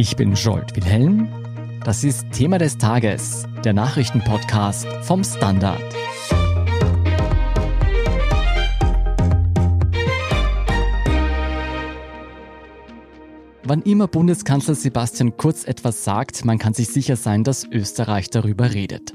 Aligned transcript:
Ich 0.00 0.14
bin 0.14 0.34
Jolt 0.34 0.76
Wilhelm. 0.76 1.26
Das 1.82 2.04
ist 2.04 2.30
Thema 2.30 2.58
des 2.58 2.78
Tages, 2.78 3.48
der 3.64 3.72
Nachrichtenpodcast 3.72 4.86
vom 5.02 5.24
Standard. 5.24 5.82
Wann 13.64 13.82
immer 13.82 14.06
Bundeskanzler 14.06 14.76
Sebastian 14.76 15.36
Kurz 15.36 15.64
etwas 15.64 16.04
sagt, 16.04 16.44
man 16.44 16.58
kann 16.58 16.74
sich 16.74 16.86
sicher 16.86 17.16
sein, 17.16 17.42
dass 17.42 17.64
Österreich 17.68 18.30
darüber 18.30 18.72
redet. 18.72 19.14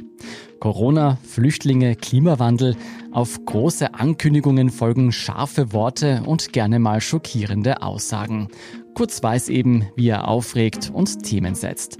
Corona, 0.59 1.17
Flüchtlinge, 1.25 1.95
Klimawandel, 1.95 2.75
auf 3.11 3.45
große 3.45 3.93
Ankündigungen 3.93 4.69
folgen 4.69 5.13
scharfe 5.13 5.71
Worte 5.71 6.23
und 6.25 6.51
gerne 6.51 6.79
mal 6.79 6.99
schockierende 6.99 7.81
Aussagen. 7.81 8.49
Kurz 8.93 9.21
weiß 9.23 9.49
eben, 9.49 9.87
wie 9.95 10.09
er 10.09 10.27
aufregt 10.27 10.91
und 10.93 11.23
Themen 11.23 11.55
setzt. 11.55 11.97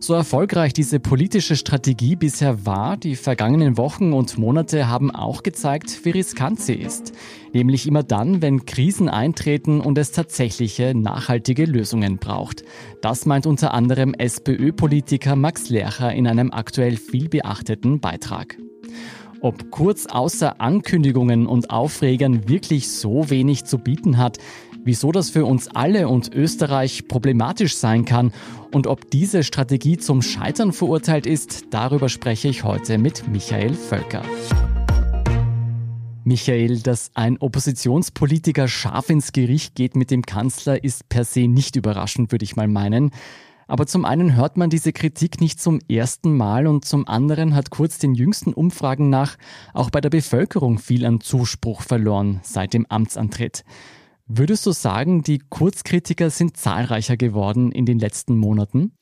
So 0.00 0.14
erfolgreich 0.14 0.72
diese 0.72 1.00
politische 1.00 1.56
Strategie 1.56 2.14
bisher 2.14 2.64
war, 2.64 2.96
die 2.96 3.16
vergangenen 3.16 3.76
Wochen 3.76 4.12
und 4.12 4.38
Monate 4.38 4.86
haben 4.86 5.10
auch 5.10 5.42
gezeigt, 5.42 6.04
wie 6.04 6.10
riskant 6.10 6.60
sie 6.60 6.74
ist. 6.74 7.12
Nämlich 7.52 7.86
immer 7.86 8.04
dann, 8.04 8.40
wenn 8.40 8.64
Krisen 8.64 9.08
eintreten 9.08 9.80
und 9.80 9.98
es 9.98 10.12
tatsächliche 10.12 10.94
nachhaltige 10.94 11.64
Lösungen 11.64 12.18
braucht. 12.18 12.62
Das 13.02 13.26
meint 13.26 13.46
unter 13.46 13.74
anderem 13.74 14.14
SPÖ-Politiker 14.14 15.34
Max 15.34 15.68
Lercher 15.68 16.12
in 16.12 16.28
einem 16.28 16.52
aktuell 16.52 16.96
viel 16.96 17.28
beachteten 17.28 17.98
Beitrag. 17.98 18.56
Ob 19.40 19.70
Kurz 19.70 20.06
außer 20.06 20.60
Ankündigungen 20.60 21.46
und 21.46 21.70
Aufregern 21.70 22.48
wirklich 22.48 22.88
so 22.88 23.30
wenig 23.30 23.64
zu 23.64 23.78
bieten 23.78 24.18
hat, 24.18 24.38
wieso 24.88 25.12
das 25.12 25.28
für 25.28 25.44
uns 25.44 25.68
alle 25.68 26.08
und 26.08 26.34
Österreich 26.34 27.08
problematisch 27.08 27.76
sein 27.76 28.06
kann 28.06 28.32
und 28.72 28.86
ob 28.86 29.10
diese 29.10 29.44
Strategie 29.44 29.98
zum 29.98 30.22
Scheitern 30.22 30.72
verurteilt 30.72 31.26
ist, 31.26 31.66
darüber 31.72 32.08
spreche 32.08 32.48
ich 32.48 32.64
heute 32.64 32.96
mit 32.96 33.28
Michael 33.28 33.74
Völker. 33.74 34.22
Michael, 36.24 36.80
dass 36.80 37.10
ein 37.12 37.36
Oppositionspolitiker 37.36 38.66
scharf 38.66 39.10
ins 39.10 39.32
Gericht 39.32 39.74
geht 39.74 39.94
mit 39.94 40.10
dem 40.10 40.22
Kanzler, 40.22 40.82
ist 40.82 41.06
per 41.10 41.26
se 41.26 41.48
nicht 41.48 41.76
überraschend, 41.76 42.32
würde 42.32 42.46
ich 42.46 42.56
mal 42.56 42.66
meinen. 42.66 43.10
Aber 43.66 43.86
zum 43.86 44.06
einen 44.06 44.36
hört 44.36 44.56
man 44.56 44.70
diese 44.70 44.94
Kritik 44.94 45.42
nicht 45.42 45.60
zum 45.60 45.80
ersten 45.90 46.34
Mal 46.34 46.66
und 46.66 46.86
zum 46.86 47.06
anderen 47.06 47.54
hat 47.54 47.68
Kurz 47.68 47.98
den 47.98 48.14
jüngsten 48.14 48.54
Umfragen 48.54 49.10
nach 49.10 49.36
auch 49.74 49.90
bei 49.90 50.00
der 50.00 50.08
Bevölkerung 50.08 50.78
viel 50.78 51.04
an 51.04 51.20
Zuspruch 51.20 51.82
verloren 51.82 52.40
seit 52.42 52.72
dem 52.72 52.86
Amtsantritt. 52.88 53.64
Würdest 54.30 54.66
du 54.66 54.72
sagen, 54.72 55.22
die 55.22 55.38
Kurzkritiker 55.38 56.28
sind 56.28 56.58
zahlreicher 56.58 57.16
geworden 57.16 57.72
in 57.72 57.86
den 57.86 57.98
letzten 57.98 58.36
Monaten? 58.36 58.92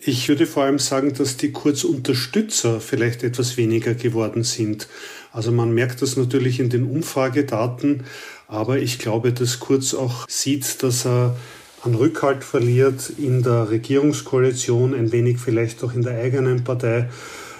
Ich 0.00 0.26
würde 0.26 0.46
vor 0.46 0.64
allem 0.64 0.78
sagen, 0.78 1.12
dass 1.12 1.36
die 1.36 1.52
Kurzunterstützer 1.52 2.80
vielleicht 2.80 3.22
etwas 3.24 3.58
weniger 3.58 3.94
geworden 3.94 4.42
sind. 4.42 4.88
Also 5.32 5.52
man 5.52 5.72
merkt 5.72 6.00
das 6.00 6.16
natürlich 6.16 6.60
in 6.60 6.70
den 6.70 6.84
Umfragedaten, 6.84 8.04
aber 8.48 8.78
ich 8.78 8.98
glaube, 8.98 9.34
dass 9.34 9.60
Kurz 9.60 9.92
auch 9.92 10.26
sieht, 10.28 10.82
dass 10.82 11.04
er 11.04 11.36
an 11.82 11.94
Rückhalt 11.94 12.42
verliert 12.42 13.12
in 13.18 13.42
der 13.42 13.68
Regierungskoalition, 13.68 14.94
ein 14.94 15.12
wenig 15.12 15.38
vielleicht 15.38 15.84
auch 15.84 15.92
in 15.92 16.02
der 16.02 16.18
eigenen 16.18 16.64
Partei 16.64 17.10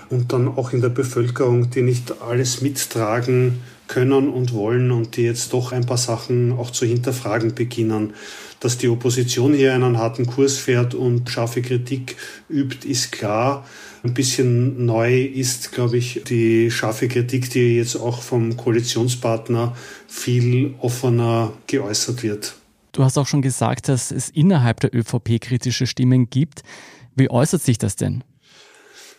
und 0.09 0.33
dann 0.33 0.49
auch 0.49 0.73
in 0.73 0.81
der 0.81 0.89
Bevölkerung, 0.89 1.69
die 1.69 1.83
nicht 1.83 2.23
alles 2.23 2.63
mittragen 2.63 3.61
können 3.89 4.29
und 4.29 4.53
wollen 4.53 4.91
und 4.91 5.17
die 5.17 5.23
jetzt 5.23 5.53
doch 5.53 5.73
ein 5.73 5.87
paar 5.87 5.99
Sachen 5.99 6.53
auch 6.53 6.71
zu 6.71 6.87
hinterfragen 6.87 7.55
beginnen. 7.55 8.15
Dass 8.61 8.79
die 8.79 8.89
Opposition 8.89 9.53
hier 9.53 9.75
einen 9.75 9.99
harten 9.99 10.27
Kurs 10.27 10.57
fährt 10.57 10.95
und 10.95 11.29
scharfe 11.29 11.61
Kritik 11.61 12.17
übt, 12.49 12.89
ist 12.89 13.13
klar. 13.13 13.67
Ein 14.03 14.15
bisschen 14.15 14.87
neu 14.87 15.23
ist, 15.23 15.73
glaube 15.73 15.99
ich, 15.99 16.23
die 16.27 16.71
scharfe 16.71 17.09
Kritik, 17.09 17.51
die 17.51 17.77
jetzt 17.77 17.97
auch 17.97 18.23
vom 18.23 18.57
Koalitionspartner 18.57 19.77
viel 20.09 20.75
offener 20.81 21.53
geäußert 21.67 22.23
wird. 22.23 22.55
Du 22.93 23.03
hast 23.03 23.19
auch 23.19 23.27
schon 23.27 23.43
gesagt, 23.43 23.89
dass 23.89 24.11
es 24.11 24.31
innerhalb 24.31 24.81
der 24.81 24.95
ÖVP 24.95 25.41
kritische 25.41 25.87
Stimmen 25.87 26.31
gibt. 26.31 26.63
Wie 27.17 27.31
äußert 27.31 27.63
sich 27.63 27.77
das 27.77 27.97
denn? 27.97 28.23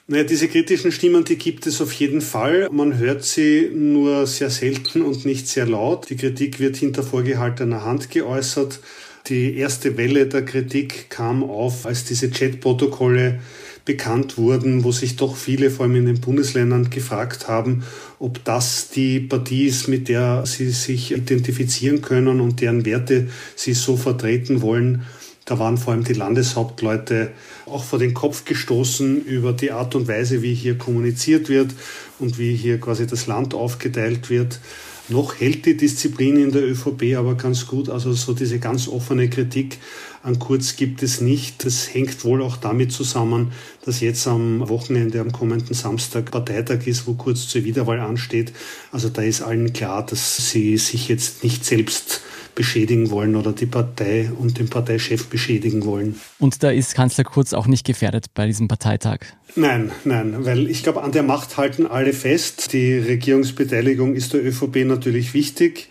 Naja, 0.07 0.23
diese 0.23 0.47
kritischen 0.47 0.91
Stimmen, 0.91 1.25
die 1.25 1.35
gibt 1.35 1.65
es 1.65 1.81
auf 1.81 1.91
jeden 1.93 2.21
Fall. 2.21 2.69
Man 2.71 2.99
hört 2.99 3.23
sie 3.23 3.71
nur 3.73 4.27
sehr 4.27 4.51
selten 4.51 5.01
und 5.01 5.25
nicht 5.25 5.47
sehr 5.47 5.65
laut. 5.65 6.11
Die 6.11 6.15
Kritik 6.15 6.59
wird 6.59 6.75
hinter 6.75 7.01
vorgehaltener 7.01 7.83
Hand 7.83 8.11
geäußert. 8.11 8.81
Die 9.25 9.57
erste 9.57 9.97
Welle 9.97 10.27
der 10.27 10.45
Kritik 10.45 11.09
kam 11.09 11.43
auf, 11.43 11.87
als 11.87 12.03
diese 12.05 12.29
Chatprotokolle 12.29 13.39
bekannt 13.83 14.37
wurden, 14.37 14.83
wo 14.83 14.91
sich 14.91 15.15
doch 15.15 15.35
viele, 15.35 15.71
vor 15.71 15.85
allem 15.87 15.95
in 15.95 16.05
den 16.05 16.21
Bundesländern, 16.21 16.91
gefragt 16.91 17.47
haben, 17.47 17.83
ob 18.19 18.43
das 18.43 18.91
die 18.91 19.19
Partie 19.19 19.65
ist, 19.65 19.87
mit 19.87 20.07
der 20.07 20.45
sie 20.45 20.69
sich 20.69 21.13
identifizieren 21.13 22.03
können 22.03 22.41
und 22.41 22.61
deren 22.61 22.85
Werte 22.85 23.29
sie 23.55 23.73
so 23.73 23.97
vertreten 23.97 24.61
wollen. 24.61 25.03
Da 25.45 25.57
waren 25.57 25.77
vor 25.77 25.93
allem 25.93 26.03
die 26.03 26.13
Landeshauptleute 26.13 27.31
auch 27.65 27.83
vor 27.83 27.99
den 27.99 28.13
Kopf 28.13 28.45
gestoßen 28.45 29.25
über 29.25 29.53
die 29.53 29.71
Art 29.71 29.95
und 29.95 30.07
Weise, 30.07 30.41
wie 30.41 30.53
hier 30.53 30.77
kommuniziert 30.77 31.49
wird 31.49 31.71
und 32.19 32.37
wie 32.37 32.55
hier 32.55 32.79
quasi 32.79 33.07
das 33.07 33.27
Land 33.27 33.53
aufgeteilt 33.53 34.29
wird. 34.29 34.59
Noch 35.07 35.39
hält 35.39 35.67
die 35.67 35.77
Disziplin 35.77 36.35
in 36.37 36.51
der 36.51 36.63
ÖVP 36.63 37.15
aber 37.15 37.35
ganz 37.35 37.67
gut. 37.67 37.89
Also 37.89 38.13
so 38.13 38.33
diese 38.33 38.57
ganz 38.57 38.87
offene 38.87 39.29
Kritik 39.29 39.77
an 40.23 40.39
Kurz 40.39 40.75
gibt 40.75 41.03
es 41.03 41.21
nicht. 41.21 41.63
Das 41.63 41.93
hängt 41.93 42.23
wohl 42.23 42.41
auch 42.41 42.57
damit 42.57 42.91
zusammen, 42.91 43.51
dass 43.85 43.99
jetzt 43.99 44.25
am 44.27 44.67
Wochenende, 44.67 45.21
am 45.21 45.31
kommenden 45.31 45.75
Samstag 45.75 46.31
Parteitag 46.31 46.87
ist, 46.87 47.05
wo 47.05 47.13
Kurz 47.13 47.47
zur 47.47 47.63
Wiederwahl 47.63 47.99
ansteht. 47.99 48.51
Also 48.91 49.09
da 49.09 49.21
ist 49.21 49.43
allen 49.43 49.73
klar, 49.73 50.03
dass 50.03 50.49
sie 50.49 50.77
sich 50.77 51.07
jetzt 51.07 51.43
nicht 51.43 51.63
selbst 51.63 52.21
beschädigen 52.55 53.11
wollen 53.11 53.35
oder 53.35 53.51
die 53.51 53.65
Partei 53.65 54.31
und 54.37 54.57
den 54.57 54.69
Parteichef 54.69 55.27
beschädigen 55.27 55.85
wollen. 55.85 56.19
Und 56.39 56.63
da 56.63 56.71
ist 56.71 56.95
Kanzler 56.95 57.25
Kurz 57.25 57.53
auch 57.53 57.67
nicht 57.67 57.85
gefährdet 57.85 58.27
bei 58.33 58.47
diesem 58.47 58.67
Parteitag? 58.67 59.19
Nein, 59.55 59.91
nein, 60.03 60.45
weil 60.45 60.69
ich 60.69 60.83
glaube, 60.83 61.03
an 61.03 61.11
der 61.11 61.23
Macht 61.23 61.57
halten 61.57 61.85
alle 61.85 62.13
fest. 62.13 62.73
Die 62.73 62.93
Regierungsbeteiligung 62.93 64.15
ist 64.15 64.33
der 64.33 64.43
ÖVP 64.43 64.85
natürlich 64.85 65.33
wichtig. 65.33 65.89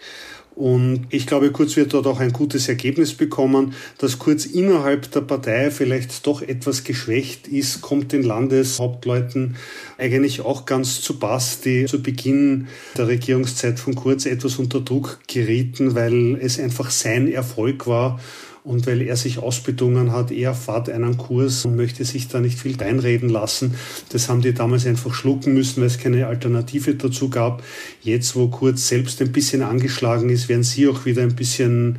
Und 0.57 1.07
ich 1.11 1.27
glaube, 1.27 1.51
Kurz 1.51 1.77
wird 1.77 1.95
dort 1.95 2.07
auch 2.07 2.21
ein 2.21 2.33
gutes 2.33 2.69
Ergebnis 2.69 3.15
bekommen. 3.15 3.75
Dass 3.99 4.21
Kurz 4.21 4.47
innerhalb 4.47 5.11
der 5.11 5.23
Partei 5.23 5.71
vielleicht 5.71 6.27
doch 6.27 6.43
etwas 6.43 6.85
geschwächt 6.85 7.49
ist, 7.49 7.81
kommt 7.81 8.13
den 8.13 8.23
Landeshauptleuten 8.23 9.57
eigentlich 9.99 10.43
auch 10.43 10.65
ganz 10.65 11.01
zu 11.01 11.19
Pass, 11.19 11.61
die 11.61 11.87
zu 11.87 12.03
Beginn 12.03 12.69
der 12.97 13.09
Regierungszeit 13.09 13.81
von 13.81 13.97
Kurz 13.97 14.27
etwas 14.27 14.57
unter 14.57 14.81
Druck 14.81 15.19
gerieten, 15.27 15.95
weil 15.97 16.37
es 16.41 16.61
einfach 16.61 16.91
sein 16.91 17.31
Erfolg 17.31 17.87
war 17.89 18.21
und 18.65 18.87
weil 18.87 19.03
er 19.03 19.17
sich 19.17 19.39
ausbedungen 19.39 20.11
hat, 20.11 20.31
er 20.31 20.55
fahrt 20.55 20.89
einen 20.89 21.19
Kurs 21.19 21.67
und 21.67 21.77
möchte 21.77 22.05
sich 22.07 22.29
da 22.29 22.41
nicht 22.41 22.59
viel 22.59 22.77
reinreden 22.81 23.29
lassen. 23.29 23.75
Das 24.09 24.31
haben 24.31 24.41
die 24.41 24.55
damals 24.55 24.87
einfach 24.87 25.13
schlucken 25.13 25.53
müssen, 25.53 25.83
weil 25.83 25.89
es 25.89 25.99
keine 25.99 26.27
Alternative 26.27 26.95
dazu 26.95 27.29
gab. 27.29 27.63
Jetzt, 28.03 28.35
wo 28.35 28.49
Kurz 28.49 28.89
selbst 28.89 29.21
ein 29.21 29.33
bisschen 29.33 29.61
angeschlagen 29.63 30.31
ist, 30.31 30.49
werden 30.49 30.63
sie 30.63 30.89
auch 30.89 31.05
wieder 31.05 31.23
ein 31.23 31.37
bisschen 31.37 31.99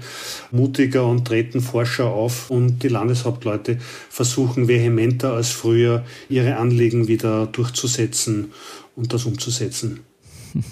mutiger 0.51 1.05
und 1.05 1.25
treten 1.25 1.61
Forscher 1.61 2.07
auf 2.07 2.49
und 2.49 2.81
die 2.81 2.87
Landeshauptleute 2.87 3.77
versuchen 4.09 4.67
vehementer 4.67 5.33
als 5.33 5.49
früher 5.49 6.03
ihre 6.29 6.57
Anliegen 6.57 7.07
wieder 7.07 7.45
durchzusetzen 7.45 8.51
und 8.95 9.13
das 9.13 9.25
umzusetzen. 9.25 9.99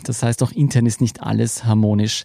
Das 0.05 0.23
heißt, 0.23 0.41
auch 0.41 0.51
intern 0.51 0.87
ist 0.87 1.01
nicht 1.01 1.21
alles 1.21 1.65
harmonisch. 1.65 2.23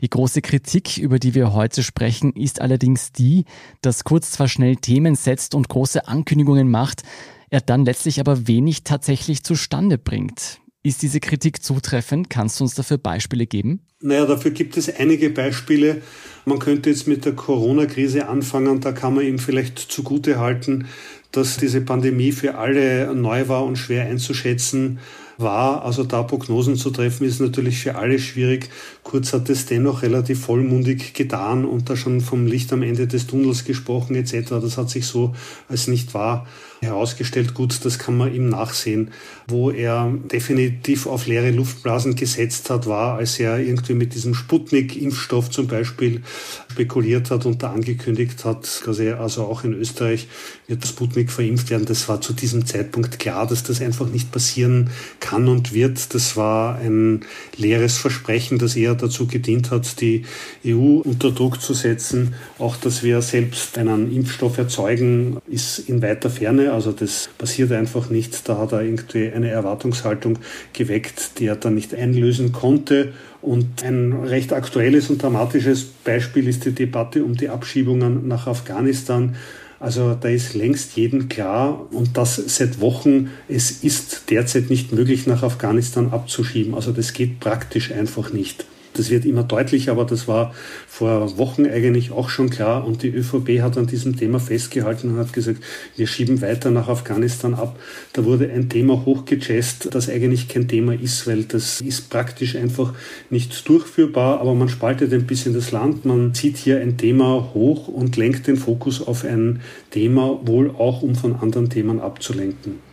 Die 0.00 0.08
große 0.08 0.40
Kritik, 0.40 0.96
über 0.96 1.18
die 1.18 1.34
wir 1.34 1.52
heute 1.52 1.82
sprechen, 1.82 2.32
ist 2.32 2.60
allerdings 2.60 3.12
die, 3.12 3.44
dass 3.82 4.04
Kurz 4.04 4.32
zwar 4.32 4.48
schnell 4.48 4.76
Themen 4.76 5.14
setzt 5.14 5.54
und 5.54 5.68
große 5.68 6.08
Ankündigungen 6.08 6.70
macht, 6.70 7.02
er 7.50 7.60
dann 7.60 7.84
letztlich 7.84 8.20
aber 8.20 8.46
wenig 8.46 8.84
tatsächlich 8.84 9.42
zustande 9.42 9.98
bringt. 9.98 10.60
Ist 10.82 11.02
diese 11.02 11.20
Kritik 11.20 11.62
zutreffend? 11.62 12.30
Kannst 12.30 12.58
du 12.58 12.64
uns 12.64 12.74
dafür 12.74 12.96
Beispiele 12.96 13.46
geben? 13.46 13.80
Naja, 14.00 14.24
dafür 14.24 14.52
gibt 14.52 14.78
es 14.78 14.88
einige 14.88 15.28
Beispiele. 15.28 16.00
Man 16.46 16.58
könnte 16.58 16.88
jetzt 16.88 17.06
mit 17.06 17.26
der 17.26 17.34
Corona-Krise 17.34 18.28
anfangen. 18.28 18.80
Da 18.80 18.92
kann 18.92 19.14
man 19.14 19.26
ihm 19.26 19.38
vielleicht 19.38 19.78
zugute 19.78 20.38
halten, 20.38 20.86
dass 21.32 21.58
diese 21.58 21.82
Pandemie 21.82 22.32
für 22.32 22.54
alle 22.54 23.14
neu 23.14 23.48
war 23.48 23.66
und 23.66 23.76
schwer 23.76 24.06
einzuschätzen 24.06 25.00
war. 25.40 25.84
Also 25.84 26.04
da 26.04 26.22
Prognosen 26.22 26.76
zu 26.76 26.90
treffen, 26.90 27.26
ist 27.26 27.40
natürlich 27.40 27.78
für 27.78 27.96
alle 27.96 28.18
schwierig. 28.18 28.70
Kurz 29.02 29.32
hat 29.32 29.48
es 29.50 29.66
dennoch 29.66 30.02
relativ 30.02 30.40
vollmundig 30.44 31.14
getan 31.14 31.64
und 31.64 31.90
da 31.90 31.96
schon 31.96 32.20
vom 32.20 32.46
Licht 32.46 32.72
am 32.72 32.82
Ende 32.82 33.06
des 33.06 33.26
Tunnels 33.26 33.64
gesprochen 33.64 34.14
etc. 34.16 34.50
Das 34.50 34.76
hat 34.76 34.90
sich 34.90 35.06
so 35.06 35.34
als 35.68 35.86
nicht 35.86 36.14
wahr 36.14 36.46
herausgestellt. 36.80 37.54
Gut, 37.54 37.84
das 37.84 37.98
kann 37.98 38.16
man 38.16 38.34
ihm 38.34 38.48
nachsehen. 38.48 39.10
Wo 39.46 39.70
er 39.70 40.12
definitiv 40.32 41.06
auf 41.06 41.26
leere 41.26 41.50
Luftblasen 41.50 42.16
gesetzt 42.16 42.70
hat, 42.70 42.86
war, 42.86 43.16
als 43.16 43.38
er 43.38 43.58
irgendwie 43.58 43.94
mit 43.94 44.14
diesem 44.14 44.34
Sputnik-Impfstoff 44.34 45.50
zum 45.50 45.66
Beispiel 45.66 46.22
spekuliert 46.70 47.30
hat 47.30 47.46
und 47.46 47.62
da 47.62 47.72
angekündigt 47.72 48.44
hat, 48.44 48.82
also 49.18 49.44
auch 49.44 49.64
in 49.64 49.74
Österreich 49.74 50.28
wird 50.66 50.86
Sputnik 50.86 51.30
verimpft 51.30 51.70
werden. 51.70 51.84
Das 51.84 52.08
war 52.08 52.20
zu 52.20 52.32
diesem 52.32 52.64
Zeitpunkt 52.64 53.18
klar, 53.18 53.46
dass 53.46 53.62
das 53.62 53.80
einfach 53.80 54.08
nicht 54.08 54.30
passieren 54.32 54.90
kann 55.18 55.48
und 55.48 55.74
wird. 55.74 56.14
Das 56.14 56.36
war 56.36 56.78
ein 56.78 57.24
leeres 57.56 57.98
Versprechen, 57.98 58.58
das 58.58 58.76
eher 58.76 58.94
dazu 58.94 59.26
gedient 59.26 59.70
hat, 59.70 60.00
die 60.00 60.24
EU 60.64 61.00
unter 61.00 61.30
Druck 61.30 61.60
zu 61.60 61.74
setzen. 61.74 62.34
Auch, 62.58 62.76
dass 62.76 63.02
wir 63.02 63.20
selbst 63.22 63.76
einen 63.78 64.14
Impfstoff 64.14 64.58
erzeugen, 64.58 65.38
ist 65.48 65.78
in 65.80 66.02
weiter 66.02 66.30
Ferne. 66.30 66.69
Also 66.72 66.92
das 66.92 67.30
passiert 67.38 67.72
einfach 67.72 68.10
nicht. 68.10 68.48
Da 68.48 68.58
hat 68.58 68.72
er 68.72 68.82
irgendwie 68.82 69.30
eine 69.30 69.50
Erwartungshaltung 69.50 70.38
geweckt, 70.72 71.38
die 71.38 71.46
er 71.46 71.56
dann 71.56 71.74
nicht 71.74 71.94
einlösen 71.94 72.52
konnte. 72.52 73.12
Und 73.42 73.82
ein 73.84 74.12
recht 74.12 74.52
aktuelles 74.52 75.10
und 75.10 75.22
dramatisches 75.22 75.84
Beispiel 76.04 76.48
ist 76.48 76.64
die 76.64 76.72
Debatte 76.72 77.24
um 77.24 77.36
die 77.36 77.48
Abschiebungen 77.48 78.28
nach 78.28 78.46
Afghanistan. 78.46 79.36
Also 79.78 80.14
da 80.20 80.28
ist 80.28 80.54
längst 80.54 80.96
jedem 80.96 81.30
klar 81.30 81.86
und 81.90 82.18
das 82.18 82.36
seit 82.36 82.80
Wochen, 82.80 83.30
es 83.48 83.82
ist 83.82 84.24
derzeit 84.28 84.68
nicht 84.68 84.92
möglich, 84.92 85.26
nach 85.26 85.42
Afghanistan 85.42 86.10
abzuschieben. 86.10 86.74
Also 86.74 86.92
das 86.92 87.14
geht 87.14 87.40
praktisch 87.40 87.90
einfach 87.90 88.30
nicht. 88.30 88.66
Das 88.94 89.10
wird 89.10 89.24
immer 89.24 89.44
deutlicher, 89.44 89.92
aber 89.92 90.04
das 90.04 90.26
war 90.26 90.54
vor 90.88 91.38
Wochen 91.38 91.66
eigentlich 91.66 92.10
auch 92.10 92.28
schon 92.28 92.50
klar. 92.50 92.84
Und 92.84 93.02
die 93.02 93.08
ÖVP 93.08 93.62
hat 93.62 93.78
an 93.78 93.86
diesem 93.86 94.16
Thema 94.16 94.40
festgehalten 94.40 95.10
und 95.10 95.18
hat 95.18 95.32
gesagt, 95.32 95.62
wir 95.96 96.06
schieben 96.06 96.42
weiter 96.42 96.70
nach 96.70 96.88
Afghanistan 96.88 97.54
ab. 97.54 97.78
Da 98.12 98.24
wurde 98.24 98.50
ein 98.50 98.68
Thema 98.68 99.04
hochgechest, 99.04 99.94
das 99.94 100.08
eigentlich 100.08 100.48
kein 100.48 100.66
Thema 100.66 100.94
ist, 100.94 101.26
weil 101.26 101.44
das 101.44 101.80
ist 101.80 102.10
praktisch 102.10 102.56
einfach 102.56 102.94
nicht 103.30 103.68
durchführbar. 103.68 104.40
Aber 104.40 104.54
man 104.54 104.68
spaltet 104.68 105.12
ein 105.12 105.26
bisschen 105.26 105.54
das 105.54 105.70
Land. 105.70 106.04
Man 106.04 106.34
zieht 106.34 106.56
hier 106.56 106.80
ein 106.80 106.96
Thema 106.96 107.50
hoch 107.54 107.88
und 107.88 108.16
lenkt 108.16 108.46
den 108.46 108.56
Fokus 108.56 109.06
auf 109.06 109.24
ein 109.24 109.60
Thema, 109.90 110.40
wohl 110.44 110.70
auch 110.70 111.02
um 111.02 111.14
von 111.14 111.36
anderen 111.36 111.70
Themen 111.70 112.00
abzulenken. 112.00 112.90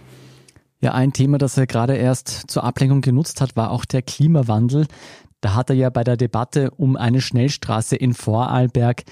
Ja, 0.79 0.93
ein 0.93 1.11
Thema, 1.11 1.39
das 1.39 1.57
er 1.57 1.65
gerade 1.65 1.95
erst 1.95 2.51
zur 2.51 2.63
Ablenkung 2.63 3.01
genutzt 3.01 3.41
hat, 3.41 3.55
war 3.55 3.71
auch 3.71 3.83
der 3.83 4.03
Klimawandel. 4.03 4.85
Da 5.41 5.53
hat 5.53 5.69
er 5.69 5.75
ja 5.75 5.89
bei 5.89 6.03
der 6.03 6.17
Debatte 6.17 6.71
um 6.71 6.95
eine 6.95 7.21
Schnellstraße 7.21 7.95
in 7.95 8.13
Vorarlberg 8.13 9.03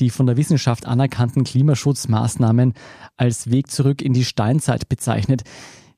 die 0.00 0.10
von 0.10 0.26
der 0.26 0.36
Wissenschaft 0.36 0.86
anerkannten 0.86 1.44
Klimaschutzmaßnahmen 1.44 2.74
als 3.16 3.50
Weg 3.50 3.70
zurück 3.70 4.02
in 4.02 4.12
die 4.12 4.24
Steinzeit 4.24 4.88
bezeichnet. 4.88 5.42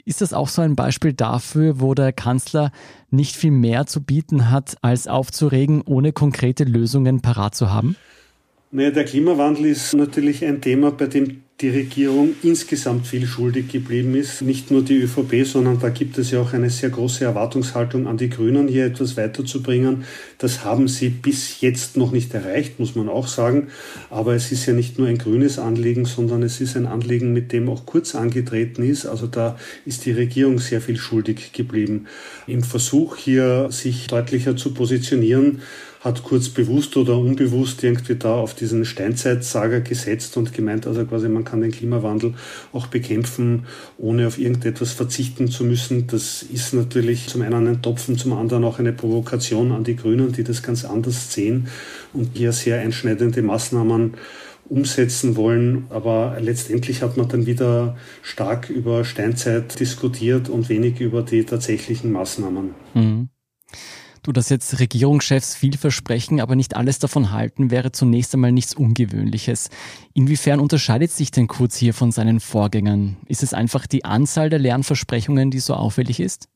Ist 0.04 0.20
das 0.20 0.32
auch 0.32 0.48
so 0.48 0.62
ein 0.62 0.76
Beispiel 0.76 1.12
dafür, 1.12 1.80
wo 1.80 1.94
der 1.94 2.12
Kanzler 2.12 2.70
nicht 3.10 3.34
viel 3.34 3.50
mehr 3.50 3.86
zu 3.86 4.02
bieten 4.02 4.50
hat, 4.50 4.76
als 4.82 5.08
aufzuregen, 5.08 5.82
ohne 5.82 6.12
konkrete 6.12 6.64
Lösungen 6.64 7.22
parat 7.22 7.54
zu 7.54 7.72
haben? 7.72 7.96
Naja, 8.76 8.90
der 8.90 9.04
Klimawandel 9.04 9.64
ist 9.64 9.94
natürlich 9.94 10.44
ein 10.44 10.60
Thema, 10.60 10.90
bei 10.90 11.06
dem 11.06 11.40
die 11.62 11.70
Regierung 11.70 12.34
insgesamt 12.42 13.06
viel 13.06 13.26
schuldig 13.26 13.68
geblieben 13.68 14.14
ist. 14.14 14.42
Nicht 14.42 14.70
nur 14.70 14.82
die 14.82 14.98
ÖVP, 14.98 15.46
sondern 15.46 15.78
da 15.80 15.88
gibt 15.88 16.18
es 16.18 16.30
ja 16.30 16.42
auch 16.42 16.52
eine 16.52 16.68
sehr 16.68 16.90
große 16.90 17.24
Erwartungshaltung 17.24 18.06
an 18.06 18.18
die 18.18 18.28
Grünen, 18.28 18.68
hier 18.68 18.84
etwas 18.84 19.16
weiterzubringen. 19.16 20.04
Das 20.36 20.62
haben 20.62 20.88
sie 20.88 21.08
bis 21.08 21.62
jetzt 21.62 21.96
noch 21.96 22.12
nicht 22.12 22.34
erreicht, 22.34 22.78
muss 22.78 22.94
man 22.94 23.08
auch 23.08 23.28
sagen. 23.28 23.68
Aber 24.10 24.34
es 24.34 24.52
ist 24.52 24.66
ja 24.66 24.74
nicht 24.74 24.98
nur 24.98 25.08
ein 25.08 25.16
grünes 25.16 25.58
Anliegen, 25.58 26.04
sondern 26.04 26.42
es 26.42 26.60
ist 26.60 26.76
ein 26.76 26.84
Anliegen, 26.84 27.32
mit 27.32 27.52
dem 27.52 27.70
auch 27.70 27.86
Kurz 27.86 28.14
angetreten 28.14 28.82
ist. 28.82 29.06
Also 29.06 29.26
da 29.26 29.58
ist 29.86 30.04
die 30.04 30.12
Regierung 30.12 30.58
sehr 30.58 30.82
viel 30.82 30.98
schuldig 30.98 31.54
geblieben. 31.54 32.08
Im 32.46 32.62
Versuch, 32.62 33.16
hier 33.16 33.68
sich 33.70 34.08
deutlicher 34.08 34.54
zu 34.54 34.74
positionieren, 34.74 35.62
hat 36.00 36.22
kurz 36.22 36.48
bewusst 36.48 36.96
oder 36.96 37.18
unbewusst 37.18 37.82
irgendwie 37.82 38.14
da 38.14 38.34
auf 38.34 38.54
diesen 38.54 38.84
Steinzeitsager 38.84 39.80
gesetzt 39.80 40.36
und 40.36 40.52
gemeint, 40.52 40.86
also 40.86 41.04
quasi 41.04 41.28
man 41.28 41.44
kann 41.44 41.60
den 41.60 41.72
Klimawandel 41.72 42.34
auch 42.72 42.86
bekämpfen, 42.86 43.66
ohne 43.98 44.26
auf 44.26 44.38
irgendetwas 44.38 44.92
verzichten 44.92 45.48
zu 45.48 45.64
müssen. 45.64 46.06
Das 46.06 46.42
ist 46.42 46.74
natürlich 46.74 47.26
zum 47.28 47.42
einen 47.42 47.66
ein 47.66 47.82
Topfen, 47.82 48.18
zum 48.18 48.32
anderen 48.32 48.64
auch 48.64 48.78
eine 48.78 48.92
Provokation 48.92 49.72
an 49.72 49.84
die 49.84 49.96
Grünen, 49.96 50.32
die 50.32 50.44
das 50.44 50.62
ganz 50.62 50.84
anders 50.84 51.32
sehen 51.32 51.68
und 52.12 52.30
hier 52.34 52.52
sehr 52.52 52.80
einschneidende 52.80 53.42
Maßnahmen 53.42 54.14
umsetzen 54.68 55.36
wollen. 55.36 55.86
Aber 55.90 56.36
letztendlich 56.40 57.02
hat 57.02 57.16
man 57.16 57.28
dann 57.28 57.46
wieder 57.46 57.96
stark 58.22 58.70
über 58.70 59.04
Steinzeit 59.04 59.78
diskutiert 59.78 60.48
und 60.48 60.68
wenig 60.68 61.00
über 61.00 61.22
die 61.22 61.44
tatsächlichen 61.44 62.12
Maßnahmen. 62.12 62.74
Mhm. 62.94 63.28
Du, 64.26 64.32
dass 64.32 64.48
jetzt 64.48 64.80
Regierungschefs 64.80 65.54
viel 65.54 65.76
versprechen, 65.76 66.40
aber 66.40 66.56
nicht 66.56 66.74
alles 66.74 66.98
davon 66.98 67.30
halten, 67.30 67.70
wäre 67.70 67.92
zunächst 67.92 68.34
einmal 68.34 68.50
nichts 68.50 68.74
Ungewöhnliches. 68.74 69.70
Inwiefern 70.14 70.58
unterscheidet 70.58 71.12
sich 71.12 71.30
denn 71.30 71.46
Kurz 71.46 71.76
hier 71.76 71.94
von 71.94 72.10
seinen 72.10 72.40
Vorgängern? 72.40 73.18
Ist 73.28 73.44
es 73.44 73.54
einfach 73.54 73.86
die 73.86 74.04
Anzahl 74.04 74.50
der 74.50 74.58
leeren 74.58 74.82
Versprechungen, 74.82 75.52
die 75.52 75.60
so 75.60 75.74
auffällig 75.74 76.18
ist? 76.18 76.48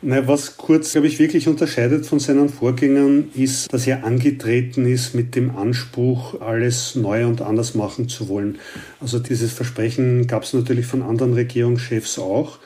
Na, 0.00 0.28
was 0.28 0.58
Kurz, 0.58 0.92
glaube 0.92 1.08
ich, 1.08 1.18
wirklich 1.18 1.48
unterscheidet 1.48 2.06
von 2.06 2.20
seinen 2.20 2.48
Vorgängern, 2.48 3.30
ist, 3.34 3.72
dass 3.72 3.88
er 3.88 4.04
angetreten 4.04 4.86
ist 4.86 5.12
mit 5.12 5.34
dem 5.34 5.56
Anspruch, 5.56 6.40
alles 6.40 6.94
neu 6.94 7.26
und 7.26 7.42
anders 7.42 7.74
machen 7.74 8.08
zu 8.08 8.28
wollen. 8.28 8.58
Also 9.00 9.18
dieses 9.18 9.52
Versprechen 9.52 10.28
gab 10.28 10.44
es 10.44 10.52
natürlich 10.52 10.86
von 10.86 11.02
anderen 11.02 11.32
Regierungschefs 11.32 12.20
auch. 12.20 12.60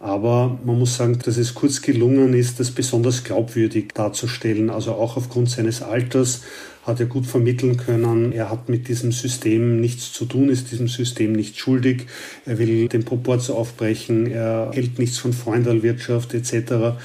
Aber 0.00 0.58
man 0.64 0.78
muss 0.78 0.96
sagen, 0.96 1.18
dass 1.22 1.36
es 1.36 1.54
kurz 1.54 1.82
gelungen 1.82 2.32
ist, 2.32 2.58
das 2.58 2.70
besonders 2.70 3.22
glaubwürdig 3.22 3.92
darzustellen. 3.92 4.70
Also 4.70 4.92
auch 4.92 5.18
aufgrund 5.18 5.50
seines 5.50 5.82
Alters 5.82 6.40
hat 6.86 7.00
er 7.00 7.06
gut 7.06 7.26
vermitteln 7.26 7.76
können, 7.76 8.32
er 8.32 8.50
hat 8.50 8.70
mit 8.70 8.88
diesem 8.88 9.12
System 9.12 9.82
nichts 9.82 10.14
zu 10.14 10.24
tun, 10.24 10.48
ist 10.48 10.72
diesem 10.72 10.88
System 10.88 11.34
nicht 11.34 11.58
schuldig, 11.58 12.06
er 12.46 12.58
will 12.58 12.88
den 12.88 13.04
Proporz 13.04 13.50
aufbrechen, 13.50 14.26
er 14.26 14.70
hält 14.72 14.98
nichts 14.98 15.18
von 15.18 15.34
Freundalwirtschaft 15.34 16.32
etc. 16.32 16.96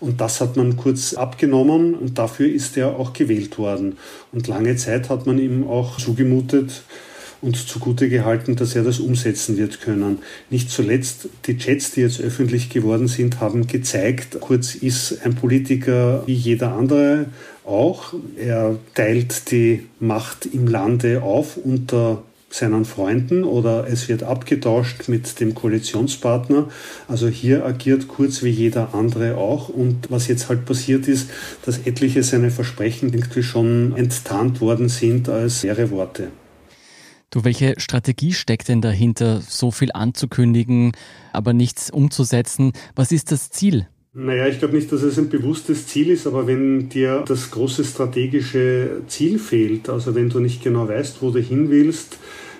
Und 0.00 0.20
das 0.20 0.40
hat 0.40 0.56
man 0.56 0.76
kurz 0.76 1.14
abgenommen 1.14 1.94
und 1.94 2.18
dafür 2.18 2.48
ist 2.48 2.76
er 2.76 2.98
auch 2.98 3.12
gewählt 3.12 3.56
worden. 3.58 3.98
Und 4.32 4.48
lange 4.48 4.74
Zeit 4.74 5.08
hat 5.08 5.26
man 5.26 5.38
ihm 5.38 5.68
auch 5.68 5.98
zugemutet, 5.98 6.82
und 7.42 7.56
zugute 7.56 8.08
gehalten, 8.08 8.56
dass 8.56 8.74
er 8.74 8.84
das 8.84 9.00
umsetzen 9.00 9.58
wird 9.58 9.80
können. 9.80 10.18
Nicht 10.48 10.70
zuletzt 10.70 11.28
die 11.46 11.58
Chats, 11.58 11.90
die 11.90 12.00
jetzt 12.00 12.20
öffentlich 12.20 12.70
geworden 12.70 13.08
sind, 13.08 13.40
haben 13.40 13.66
gezeigt, 13.66 14.38
Kurz 14.40 14.74
ist 14.74 15.18
ein 15.24 15.34
Politiker 15.34 16.22
wie 16.26 16.34
jeder 16.34 16.72
andere 16.72 17.26
auch. 17.64 18.14
Er 18.38 18.78
teilt 18.94 19.50
die 19.50 19.82
Macht 19.98 20.46
im 20.46 20.68
Lande 20.68 21.22
auf 21.22 21.56
unter 21.56 22.22
seinen 22.54 22.84
Freunden 22.84 23.44
oder 23.44 23.86
es 23.88 24.08
wird 24.08 24.22
abgetauscht 24.22 25.08
mit 25.08 25.40
dem 25.40 25.54
Koalitionspartner. 25.54 26.68
Also 27.08 27.28
hier 27.28 27.64
agiert 27.64 28.08
Kurz 28.08 28.42
wie 28.42 28.50
jeder 28.50 28.94
andere 28.94 29.36
auch. 29.36 29.68
Und 29.68 30.10
was 30.10 30.28
jetzt 30.28 30.48
halt 30.48 30.64
passiert 30.64 31.08
ist, 31.08 31.30
dass 31.64 31.86
etliche 31.86 32.22
seine 32.22 32.50
Versprechen 32.50 33.12
irgendwie 33.12 33.42
schon 33.42 33.94
enttarnt 33.96 34.60
worden 34.60 34.88
sind 34.88 35.28
als 35.28 35.62
leere 35.62 35.90
Worte. 35.90 36.28
Du, 37.32 37.44
welche 37.44 37.74
Strategie 37.78 38.34
steckt 38.34 38.68
denn 38.68 38.82
dahinter, 38.82 39.40
so 39.40 39.70
viel 39.70 39.90
anzukündigen, 39.92 40.92
aber 41.32 41.54
nichts 41.54 41.90
umzusetzen? 41.90 42.72
Was 42.94 43.10
ist 43.10 43.32
das 43.32 43.48
Ziel? 43.48 43.88
Naja, 44.12 44.48
ich 44.48 44.58
glaube 44.58 44.74
nicht, 44.74 44.92
dass 44.92 45.00
es 45.00 45.18
ein 45.18 45.30
bewusstes 45.30 45.86
Ziel 45.86 46.10
ist, 46.10 46.26
aber 46.26 46.46
wenn 46.46 46.90
dir 46.90 47.24
das 47.26 47.50
große 47.50 47.86
strategische 47.86 49.00
Ziel 49.06 49.38
fehlt, 49.38 49.88
also 49.88 50.14
wenn 50.14 50.28
du 50.28 50.40
nicht 50.40 50.62
genau 50.62 50.86
weißt, 50.86 51.22
wo 51.22 51.30
du 51.30 51.38
hin 51.38 51.70
willst, 51.70 52.18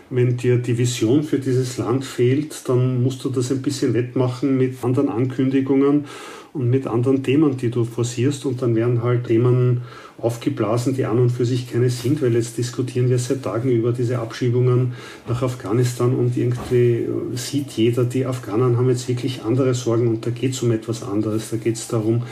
wenn 0.09 0.39
dir 0.39 0.57
die 0.57 0.79
Vision 0.79 1.23
für 1.23 1.39
dieses 1.39 1.77
Land 1.77 2.07
fehlt, 2.07 2.67
dann 2.67 3.03
musst 3.03 3.23
du 3.25 3.29
das 3.29 3.53
ein 3.53 3.61
bisschen 3.61 3.93
wettmachen 3.93 4.57
mit 4.57 4.83
anderen 4.83 5.11
Ankündigungen 5.11 6.07
und 6.55 6.69
mit 6.69 6.87
anderen 6.87 7.23
Themen, 7.23 7.57
die 7.57 7.71
du 7.71 7.85
forcierst. 7.85 8.45
Und 8.45 8.61
dann 8.63 8.75
werden 8.75 9.03
halt 9.03 9.27
Themen 9.27 9.83
aufgeblasen, 10.19 10.95
die 10.95 11.05
an 11.05 11.19
und 11.19 11.31
für 11.31 11.45
sich 11.45 11.71
keine 11.71 11.91
sind, 11.91 12.23
weil 12.23 12.35
jetzt 12.35 12.59
diskutieren 12.59 13.09
wir 13.09 13.19
seit 13.19 13.43
Tagen 13.43 13.71
über 13.71 13.93
diese 13.93 14.19
Abschiebungen 14.19 14.93
nach 15.29 15.43
Afghanistan 15.43 16.15
und 16.15 16.37
irgendwie 16.37 17.09
sieht 17.35 17.73
jeder, 17.73 18.05
die 18.05 18.27
Afghanen 18.27 18.77
haben 18.77 18.89
jetzt 18.89 19.09
wirklich 19.09 19.43
andere 19.43 19.75
Sorgen 19.75 20.09
und 20.09 20.25
da 20.25 20.31
geht 20.31 20.53
es 20.53 20.63
um 20.63 20.71
etwas 20.71 21.03
anderes. 21.03 21.51
Da 21.51 21.57
geht 21.57 21.77
es 21.77 21.89
darum, 21.89 22.23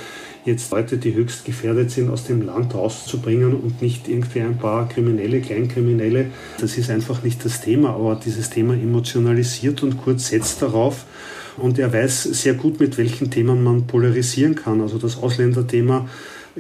jetzt 0.45 0.71
Leute, 0.71 0.99
die 0.99 1.15
höchst 1.15 1.45
gefährdet 1.45 1.91
sind, 1.91 2.11
aus 2.11 2.25
dem 2.25 2.43
Land 2.43 2.75
rauszubringen 2.75 3.55
und 3.55 3.83
nicht 3.83 4.09
irgendwie 4.09 4.41
ein 4.41 4.59
paar 4.59 4.89
Kriminelle, 4.89 5.41
Kleinkriminelle. 5.41 6.27
Das 6.61 6.79
ist 6.79 6.91
einfach 6.91 7.23
nicht 7.23 7.45
das 7.45 7.61
Thema, 7.61 7.91
aber 7.91 8.21
dieses 8.23 8.51
Thema 8.51 8.75
emotionalisiert 8.75 9.83
und 9.83 9.99
kurz 9.99 10.29
setzt 10.29 10.63
darauf, 10.63 11.07
und 11.57 11.79
er 11.79 11.93
weiß 11.93 12.25
sehr 12.25 12.55
gut, 12.55 12.81
mit 12.81 12.99
welchen 12.99 13.31
Themen 13.31 13.63
man 13.63 13.87
polarisieren 13.87 14.55
kann. 14.55 14.81
Also 14.81 14.99
das 14.99 15.17
Ausländerthema 15.17 16.09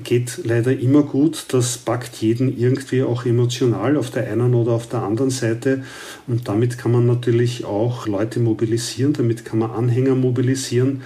geht 0.02 0.40
leider 0.44 0.78
immer 0.78 1.02
gut. 1.02 1.46
Das 1.48 1.78
packt 1.78 2.16
jeden 2.16 2.56
irgendwie 2.56 3.02
auch 3.02 3.24
emotional 3.24 3.96
auf 3.96 4.10
der 4.10 4.30
einen 4.30 4.54
oder 4.54 4.72
auf 4.72 4.88
der 4.88 5.02
anderen 5.02 5.30
Seite. 5.30 5.84
Und 6.26 6.48
damit 6.48 6.78
kann 6.78 6.92
man 6.92 7.06
natürlich 7.06 7.64
auch 7.64 8.06
Leute 8.06 8.40
mobilisieren, 8.40 9.12
damit 9.12 9.44
kann 9.44 9.58
man 9.58 9.70
Anhänger 9.70 10.14
mobilisieren. 10.14 11.02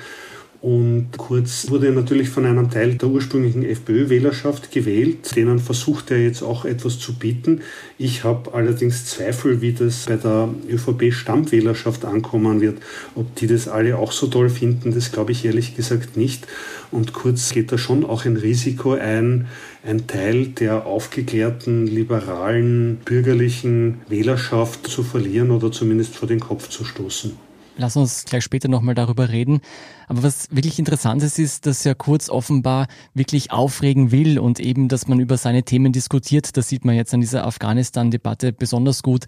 Und 0.65 1.09
Kurz 1.19 1.69
wurde 1.69 1.93
natürlich 1.93 2.31
von 2.31 2.47
einem 2.47 2.71
Teil 2.71 2.95
der 2.95 3.11
ursprünglichen 3.11 3.67
FPÖ-Wählerschaft 3.67 4.73
gewählt. 4.73 5.37
Denen 5.37 5.59
versucht 5.59 6.11
er 6.11 6.17
jetzt 6.23 6.43
auch 6.43 6.65
etwas 6.65 6.99
zu 6.99 7.19
bieten. 7.19 7.61
Ich 7.99 8.25
habe 8.25 8.55
allerdings 8.55 9.05
Zweifel, 9.05 9.61
wie 9.61 9.75
das 9.75 10.07
bei 10.07 10.17
der 10.17 10.49
ÖVP-Stammwählerschaft 10.71 12.07
ankommen 12.07 12.63
wird. 12.63 12.79
Ob 13.15 13.35
die 13.35 13.47
das 13.47 13.69
alle 13.69 13.99
auch 13.99 14.11
so 14.11 14.27
toll 14.27 14.49
finden, 14.49 14.95
das 14.95 15.13
glaube 15.13 15.33
ich 15.33 15.45
ehrlich 15.45 15.77
gesagt 15.77 16.17
nicht. 16.17 16.47
Und 16.91 17.13
Kurz 17.13 17.53
geht 17.53 17.71
da 17.71 17.77
schon 17.77 18.03
auch 18.03 18.25
ein 18.25 18.39
Risiko 18.39 18.95
ein, 18.95 19.49
ein 19.87 20.07
Teil 20.07 20.47
der 20.47 20.87
aufgeklärten, 20.87 21.87
liberalen, 21.87 23.01
bürgerlichen 23.05 24.01
Wählerschaft 24.09 24.87
zu 24.87 25.03
verlieren 25.03 25.51
oder 25.51 25.71
zumindest 25.71 26.17
vor 26.17 26.27
den 26.27 26.41
Kopf 26.41 26.71
zu 26.71 26.87
stoßen. 26.87 27.33
Lass 27.77 27.97
uns 27.97 28.25
gleich 28.25 28.45
später 28.45 28.69
nochmal 28.69 28.95
darüber 28.95 29.31
reden. 29.31 29.61
Aber 30.07 30.23
was 30.23 30.49
wirklich 30.51 30.79
interessant 30.79 31.23
ist, 31.23 31.39
ist, 31.39 31.67
dass 31.67 31.85
er 31.85 31.95
Kurz 31.95 32.29
offenbar 32.29 32.87
wirklich 33.15 33.51
aufregen 33.51 34.13
will 34.13 34.39
und 34.39 34.61
eben, 34.61 34.89
dass 34.89 35.09
man 35.09 35.19
über 35.19 35.37
seine 35.37 35.65
Themen 35.65 35.93
diskutiert. 35.93 36.57
Das 36.57 36.69
sieht 36.69 36.85
man 36.85 36.95
jetzt 36.95 37.13
an 37.15 37.21
dieser 37.21 37.47
Afghanistan-Debatte 37.47 38.53
besonders 38.53 39.03
gut. 39.03 39.25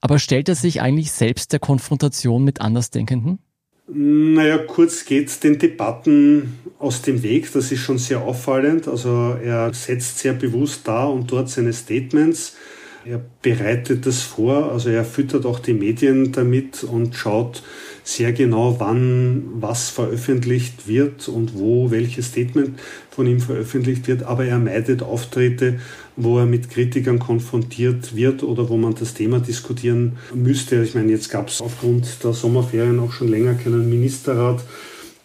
Aber 0.00 0.18
stellt 0.18 0.48
er 0.48 0.54
sich 0.54 0.80
eigentlich 0.80 1.12
selbst 1.12 1.52
der 1.52 1.60
Konfrontation 1.60 2.44
mit 2.44 2.60
Andersdenkenden? 2.60 3.38
Naja, 3.90 4.58
Kurz 4.58 5.06
geht 5.06 5.42
den 5.42 5.58
Debatten 5.58 6.58
aus 6.78 7.00
dem 7.00 7.22
Weg. 7.22 7.50
Das 7.52 7.72
ist 7.72 7.80
schon 7.80 7.96
sehr 7.96 8.20
auffallend. 8.20 8.86
Also 8.86 9.36
er 9.42 9.72
setzt 9.72 10.18
sehr 10.18 10.34
bewusst 10.34 10.86
da 10.86 11.06
und 11.06 11.32
dort 11.32 11.48
seine 11.48 11.72
Statements. 11.72 12.54
Er 13.08 13.22
bereitet 13.40 14.04
das 14.04 14.20
vor, 14.20 14.70
also 14.70 14.90
er 14.90 15.02
füttert 15.02 15.46
auch 15.46 15.60
die 15.60 15.72
Medien 15.72 16.30
damit 16.32 16.84
und 16.84 17.14
schaut 17.14 17.62
sehr 18.04 18.34
genau, 18.34 18.76
wann 18.80 19.44
was 19.54 19.88
veröffentlicht 19.88 20.86
wird 20.86 21.26
und 21.26 21.58
wo 21.58 21.90
welches 21.90 22.26
Statement 22.26 22.78
von 23.10 23.26
ihm 23.26 23.40
veröffentlicht 23.40 24.08
wird, 24.08 24.24
aber 24.24 24.44
er 24.44 24.58
meidet 24.58 25.02
Auftritte, 25.02 25.80
wo 26.16 26.38
er 26.38 26.44
mit 26.44 26.68
Kritikern 26.68 27.18
konfrontiert 27.18 28.14
wird 28.14 28.42
oder 28.42 28.68
wo 28.68 28.76
man 28.76 28.94
das 28.94 29.14
Thema 29.14 29.40
diskutieren 29.40 30.18
müsste. 30.34 30.82
Ich 30.82 30.94
meine, 30.94 31.10
jetzt 31.10 31.30
gab 31.30 31.48
es 31.48 31.62
aufgrund 31.62 32.22
der 32.22 32.34
Sommerferien 32.34 32.98
auch 32.98 33.12
schon 33.12 33.28
länger 33.28 33.54
keinen 33.54 33.88
Ministerrat 33.88 34.60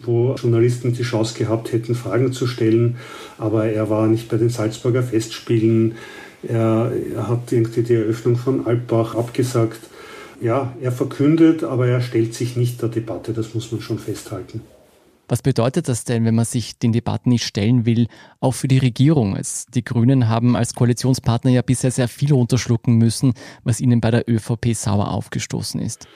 wo 0.06 0.36
Journalisten 0.36 0.94
die 0.94 1.04
Chance 1.04 1.38
gehabt 1.38 1.72
hätten, 1.72 1.96
Fragen 1.96 2.34
zu 2.34 2.46
stellen. 2.46 2.98
Aber 3.38 3.66
er 3.66 3.90
war 3.90 4.08
nicht 4.08 4.28
bei 4.30 4.38
den 4.38 4.50
Salzburger 4.50 5.04
Festspielen. 5.04 5.96
Er, 6.48 6.92
er 7.16 7.28
hat 7.28 7.52
irgendwie 7.52 7.84
die 7.84 7.94
Eröffnung 7.94 8.36
von 8.36 8.66
Alpbach 8.66 9.16
abgesagt. 9.16 9.80
Ja, 10.42 10.74
er 10.82 10.92
verkündet, 10.92 11.64
aber 11.64 11.88
er 11.88 12.02
stellt 12.02 12.34
sich 12.34 12.58
nicht 12.58 12.82
der 12.82 12.90
Debatte, 12.90 13.34
das 13.34 13.54
muss 13.54 13.72
man 13.72 13.82
schon 13.82 14.00
festhalten. 14.00 14.62
Was 15.30 15.42
bedeutet 15.42 15.88
das 15.88 16.04
denn, 16.04 16.26
wenn 16.26 16.36
man 16.36 16.46
sich 16.46 16.78
den 16.78 16.92
Debatten 16.92 17.30
nicht 17.30 17.46
stellen 17.46 17.86
will, 17.86 18.08
auch 18.42 18.54
für 18.54 18.68
die 18.68 18.78
Regierung? 18.78 19.38
die 19.74 19.84
Grünen 19.84 20.28
haben 20.28 20.56
als 20.56 20.76
Koalitionspartner 20.76 21.50
ja 21.50 21.62
bisher 21.62 21.92
sehr 21.92 22.10
viel 22.10 22.34
runterschlucken 22.34 22.98
müssen, 22.98 23.34
was 23.64 23.80
ihnen 23.80 24.02
bei 24.02 24.12
der 24.12 24.30
ÖVP 24.30 24.74
sauer 24.76 25.12
aufgestoßen 25.12 25.80
ist. 25.80 26.08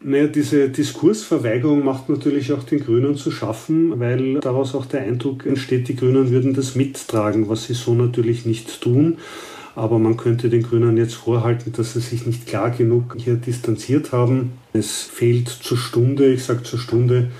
Naja, 0.00 0.28
diese 0.28 0.68
Diskursverweigerung 0.68 1.84
macht 1.84 2.08
natürlich 2.08 2.52
auch 2.52 2.62
den 2.62 2.80
Grünen 2.80 3.16
zu 3.16 3.30
schaffen, 3.30 3.98
weil 3.98 4.40
daraus 4.40 4.74
auch 4.74 4.86
der 4.86 5.00
Eindruck 5.02 5.46
entsteht, 5.46 5.88
die 5.88 5.96
Grünen 5.96 6.30
würden 6.30 6.54
das 6.54 6.76
mittragen, 6.76 7.48
was 7.48 7.64
sie 7.64 7.74
so 7.74 7.94
natürlich 7.94 8.46
nicht 8.46 8.80
tun. 8.80 9.18
Aber 9.76 9.98
man 9.98 10.16
könnte 10.16 10.48
den 10.48 10.62
Grünen 10.62 10.96
jetzt 10.96 11.14
vorhalten, 11.14 11.70
dass 11.72 11.92
sie 11.92 12.00
sich 12.00 12.26
nicht 12.26 12.46
klar 12.46 12.70
genug 12.70 13.14
hier 13.18 13.34
distanziert 13.34 14.10
haben. 14.10 14.52
Es 14.72 15.02
fehlt 15.02 15.48
zur 15.48 15.76
Stunde, 15.76 16.32
ich 16.32 16.44
sage 16.44 16.62
zur 16.62 16.78
Stunde, 16.78 17.30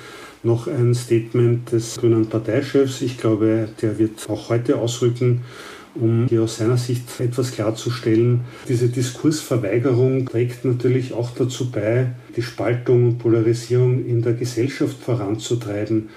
noch 0.43 0.69
ein 0.69 0.95
Statement 0.95 1.73
des 1.73 1.97
grünen 1.97 2.27
Parteichefs. 2.27 3.01
Ich 3.01 3.17
glaube, 3.17 3.71
der 3.81 3.99
wird 3.99 4.29
auch 4.29 4.51
heute 4.51 4.77
ausrücken, 4.77 5.41
um 5.95 6.27
hier 6.29 6.43
aus 6.43 6.59
seiner 6.59 6.77
Sicht 6.77 7.05
etwas 7.21 7.53
klarzustellen. 7.53 8.43
Diese 8.69 8.89
Diskursverweigerung 8.89 10.27
trägt 10.27 10.67
natürlich 10.67 11.15
auch 11.15 11.31
dazu 11.31 11.71
bei, 11.71 12.13
die 12.37 12.43
Spaltung 12.43 13.05
und 13.05 13.19
Polarisierung 13.19 14.05
in 14.05 14.21
der 14.21 14.35
Gesellschaft 14.35 14.97
voranzutreiben. 15.03 16.11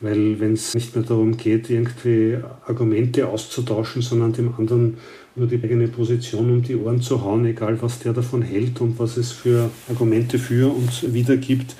Weil 0.00 0.40
wenn 0.40 0.54
es 0.54 0.74
nicht 0.74 0.94
mehr 0.94 1.04
darum 1.04 1.36
geht, 1.36 1.70
irgendwie 1.70 2.38
Argumente 2.66 3.28
auszutauschen, 3.28 4.02
sondern 4.02 4.32
dem 4.32 4.54
anderen 4.58 4.96
nur 5.36 5.46
die 5.46 5.62
eigene 5.62 5.88
Position 5.88 6.50
um 6.50 6.62
die 6.62 6.76
Ohren 6.76 7.00
zu 7.00 7.22
hauen, 7.22 7.44
egal 7.44 7.80
was 7.82 7.98
der 7.98 8.12
davon 8.12 8.42
hält 8.42 8.80
und 8.80 8.98
was 8.98 9.16
es 9.16 9.32
für 9.32 9.70
Argumente 9.88 10.38
für 10.38 10.74
und 10.74 11.12
wider 11.12 11.36
gibt, 11.36 11.76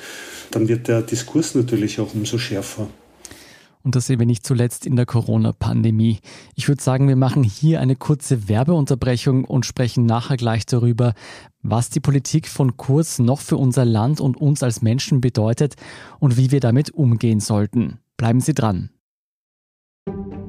dann 0.50 0.68
wird 0.68 0.88
der 0.88 1.02
Diskurs 1.02 1.54
natürlich 1.54 1.98
auch 2.00 2.14
umso 2.14 2.38
schärfer. 2.38 2.88
Und 3.82 3.94
das 3.94 4.06
sehen 4.06 4.18
wir 4.18 4.26
nicht 4.26 4.44
zuletzt 4.44 4.84
in 4.84 4.96
der 4.96 5.06
Corona-Pandemie. 5.06 6.18
Ich 6.56 6.66
würde 6.66 6.82
sagen, 6.82 7.06
wir 7.06 7.14
machen 7.14 7.44
hier 7.44 7.80
eine 7.80 7.94
kurze 7.94 8.48
Werbeunterbrechung 8.48 9.44
und 9.44 9.64
sprechen 9.64 10.06
nachher 10.06 10.36
gleich 10.36 10.66
darüber, 10.66 11.14
was 11.62 11.88
die 11.88 12.00
Politik 12.00 12.48
von 12.48 12.76
Kurz 12.76 13.20
noch 13.20 13.40
für 13.40 13.56
unser 13.56 13.84
Land 13.84 14.20
und 14.20 14.36
uns 14.36 14.64
als 14.64 14.82
Menschen 14.82 15.20
bedeutet 15.20 15.76
und 16.18 16.36
wie 16.36 16.50
wir 16.50 16.58
damit 16.58 16.90
umgehen 16.90 17.38
sollten. 17.38 18.00
Bleiben 18.16 18.40
Sie 18.40 18.54
dran. 18.54 18.90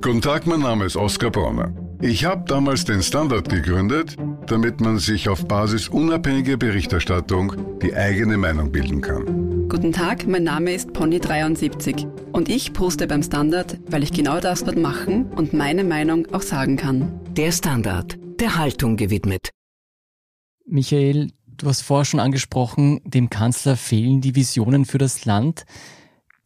Guten 0.02 0.22
Tag, 0.22 0.48
mein 0.48 0.62
Name 0.62 0.86
ist 0.86 0.96
Oskar 0.96 1.30
Bronner. 1.30 1.87
Ich 2.00 2.26
habe 2.26 2.46
damals 2.46 2.86
den 2.86 3.02
Standard 3.02 3.50
gegründet, 3.50 4.18
damit 4.46 4.82
man 4.82 5.00
sich 5.00 5.30
auf 5.30 5.48
Basis 5.48 5.88
unabhängiger 5.88 6.56
Berichterstattung 6.56 7.80
die 7.82 7.96
eigene 7.96 8.38
Meinung 8.38 8.72
bilden 8.72 9.02
kann. 9.02 9.68
Guten 9.68 9.92
Tag, 9.92 10.28
mein 10.28 10.44
Name 10.44 10.74
ist 10.74 10.92
Pony73 10.92 12.08
und 12.34 12.50
ich 12.50 12.74
poste 12.74 13.08
beim 13.08 13.24
Standard, 13.24 13.80
weil 13.90 14.04
ich 14.04 14.12
genau 14.12 14.40
das 14.40 14.64
dort 14.64 14.78
machen 14.78 15.26
und 15.32 15.54
meine 15.54 15.84
Meinung 15.84 16.32
auch 16.34 16.44
sagen 16.44 16.78
kann. 16.78 17.20
Der 17.32 17.52
Standard, 17.52 18.16
der 18.40 18.58
Haltung 18.58 18.96
gewidmet. 18.96 19.50
Michael, 20.68 21.32
du 21.48 21.68
hast 21.68 21.82
vorher 21.82 22.06
schon 22.06 22.20
angesprochen, 22.20 23.02
dem 23.06 23.32
Kanzler 23.32 23.76
fehlen 23.76 24.22
die 24.22 24.36
Visionen 24.36 24.86
für 24.86 25.00
das 25.00 25.26
Land. 25.26 25.66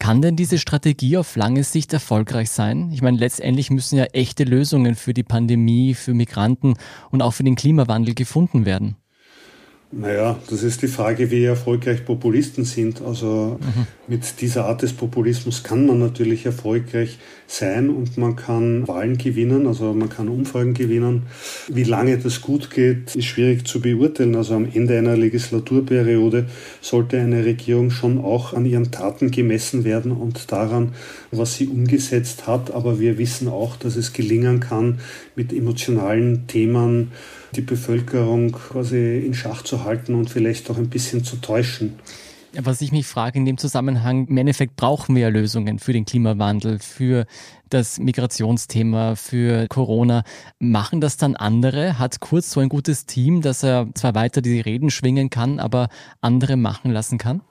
Kann 0.02 0.20
denn 0.24 0.36
diese 0.36 0.58
Strategie 0.58 1.18
auf 1.18 1.36
lange 1.36 1.64
Sicht 1.64 1.94
erfolgreich 1.94 2.50
sein? 2.50 2.90
Ich 2.92 3.04
meine, 3.04 3.20
letztendlich 3.20 3.70
müssen 3.70 4.00
ja 4.00 4.06
echte 4.06 4.46
Lösungen 4.46 4.96
für 4.96 5.14
die 5.14 5.22
Pandemie, 5.22 5.94
für 5.94 6.16
Migranten 6.16 6.74
und 7.12 7.22
auch 7.22 7.36
für 7.36 7.44
den 7.44 7.56
Klimawandel 7.56 8.16
gefunden 8.16 8.66
werden. 8.66 8.96
Naja, 9.94 10.40
das 10.50 10.64
ist 10.64 10.82
die 10.82 10.88
Frage, 10.88 11.32
wie 11.32 11.44
erfolgreich 11.44 12.06
Populisten 12.06 12.64
sind. 12.64 13.02
Also 13.02 13.60
mhm. 13.60 13.88
mit 14.08 14.40
dieser 14.40 14.66
Art 14.66 14.84
des 14.84 14.94
Populismus 14.94 15.64
kann 15.64 15.86
man 15.86 16.00
natürlich 16.00 16.46
erfolgreich 16.46 17.18
sein 17.46 17.90
und 17.90 18.18
man 18.18 18.38
kann 18.38 18.88
Wahlen 18.88 19.18
gewinnen, 19.18 19.68
also 19.68 19.94
man 19.94 20.08
kann 20.08 20.30
Umfragen 20.30 20.74
gewinnen. 20.74 21.24
Wie 21.68 21.84
lange 21.84 22.18
das 22.18 22.40
gut 22.40 22.70
geht, 22.70 23.14
ist 23.18 23.26
schwierig 23.26 23.68
zu 23.68 23.82
beurteilen. 23.82 24.36
Also 24.36 24.56
am 24.56 24.66
Ende 24.72 24.98
einer 24.98 25.18
Legislaturperiode 25.18 26.46
sollte 26.80 27.20
eine 27.20 27.44
Regierung 27.44 27.92
schon 27.92 28.18
auch 28.18 28.54
an 28.54 28.66
ihren 28.66 28.92
Taten 28.92 29.30
gemessen 29.30 29.84
werden 29.84 30.14
und 30.14 30.54
daran, 30.54 30.94
was 31.32 31.58
sie 31.58 31.68
umgesetzt 31.68 32.48
hat. 32.48 32.72
Aber 32.72 33.02
wir 33.02 33.18
wissen 33.18 33.50
auch, 33.50 33.76
dass 33.76 33.98
es 33.98 34.14
gelingen 34.14 34.62
kann, 34.62 35.00
mit 35.36 35.52
emotionalen 35.52 36.48
Themen 36.48 37.12
die 37.56 37.62
Bevölkerung 37.62 38.52
quasi 38.52 39.20
in 39.20 39.34
Schach 39.34 39.64
zu 39.64 39.84
halten 39.84 40.16
und 40.16 40.30
vielleicht 40.30 40.70
auch 40.70 40.78
ein 40.78 40.90
bisschen 40.90 41.24
zu 41.24 41.38
täuschen. 41.38 41.94
Was 42.60 42.82
ich 42.82 42.92
mich 42.92 43.08
frage 43.08 43.40
in 43.40 43.46
dem 43.46 43.58
Zusammenhang, 43.58 44.28
im 44.28 44.38
Endeffekt 44.38 44.76
brauchen 44.76 45.16
wir 45.16 45.22
ja 45.22 45.30
Lösungen 45.30 45.80
für 45.80 45.94
den 45.94 46.04
Klimawandel, 46.04 46.80
für 46.80 47.26
das 47.70 47.98
Migrationsthema, 47.98 49.16
für 49.16 49.68
Corona. 49.70 50.24
Machen 50.60 51.00
das 51.00 51.16
dann 51.16 51.38
andere? 51.38 51.98
Hat 51.98 52.20
Kurz 52.20 52.52
so 52.52 52.60
ein 52.60 52.68
gutes 52.68 53.06
Team, 53.06 53.42
dass 53.42 53.64
er 53.64 53.88
zwar 53.94 54.16
weiter 54.16 54.42
die 54.42 54.60
Reden 54.60 54.92
schwingen 54.92 55.30
kann, 55.30 55.60
aber 55.60 55.88
andere 56.20 56.58
machen 56.58 56.92
lassen 56.92 57.18
kann? 57.18 57.42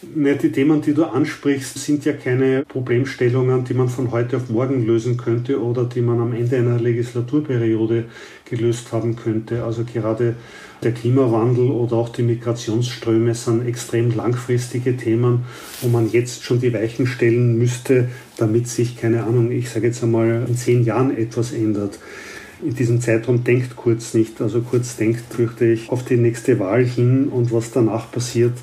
Die 0.00 0.52
Themen, 0.52 0.80
die 0.80 0.94
du 0.94 1.06
ansprichst, 1.06 1.76
sind 1.76 2.04
ja 2.04 2.12
keine 2.12 2.64
Problemstellungen, 2.64 3.64
die 3.64 3.74
man 3.74 3.88
von 3.88 4.12
heute 4.12 4.36
auf 4.36 4.48
morgen 4.48 4.86
lösen 4.86 5.16
könnte 5.16 5.60
oder 5.60 5.84
die 5.86 6.02
man 6.02 6.20
am 6.20 6.32
Ende 6.32 6.56
einer 6.56 6.78
Legislaturperiode 6.78 8.04
gelöst 8.48 8.92
haben 8.92 9.16
könnte. 9.16 9.64
Also 9.64 9.82
gerade 9.82 10.36
der 10.84 10.92
Klimawandel 10.92 11.72
oder 11.72 11.96
auch 11.96 12.10
die 12.10 12.22
Migrationsströme 12.22 13.34
sind 13.34 13.66
extrem 13.66 14.14
langfristige 14.14 14.96
Themen, 14.96 15.44
wo 15.82 15.88
man 15.88 16.08
jetzt 16.12 16.44
schon 16.44 16.60
die 16.60 16.72
Weichen 16.72 17.08
stellen 17.08 17.58
müsste, 17.58 18.08
damit 18.36 18.68
sich, 18.68 18.96
keine 18.96 19.24
Ahnung, 19.24 19.50
ich 19.50 19.68
sage 19.68 19.88
jetzt 19.88 20.04
einmal, 20.04 20.46
in 20.46 20.56
zehn 20.56 20.84
Jahren 20.84 21.16
etwas 21.16 21.52
ändert. 21.52 21.98
In 22.64 22.74
diesem 22.74 23.00
Zeitraum 23.00 23.42
denkt 23.42 23.74
Kurz 23.74 24.14
nicht. 24.14 24.40
Also 24.40 24.60
Kurz 24.60 24.96
denkt, 24.96 25.22
fürchte 25.30 25.64
ich, 25.64 25.90
auf 25.90 26.04
die 26.04 26.16
nächste 26.16 26.60
Wahl 26.60 26.84
hin 26.84 27.28
und 27.28 27.52
was 27.52 27.72
danach 27.72 28.10
passiert, 28.12 28.54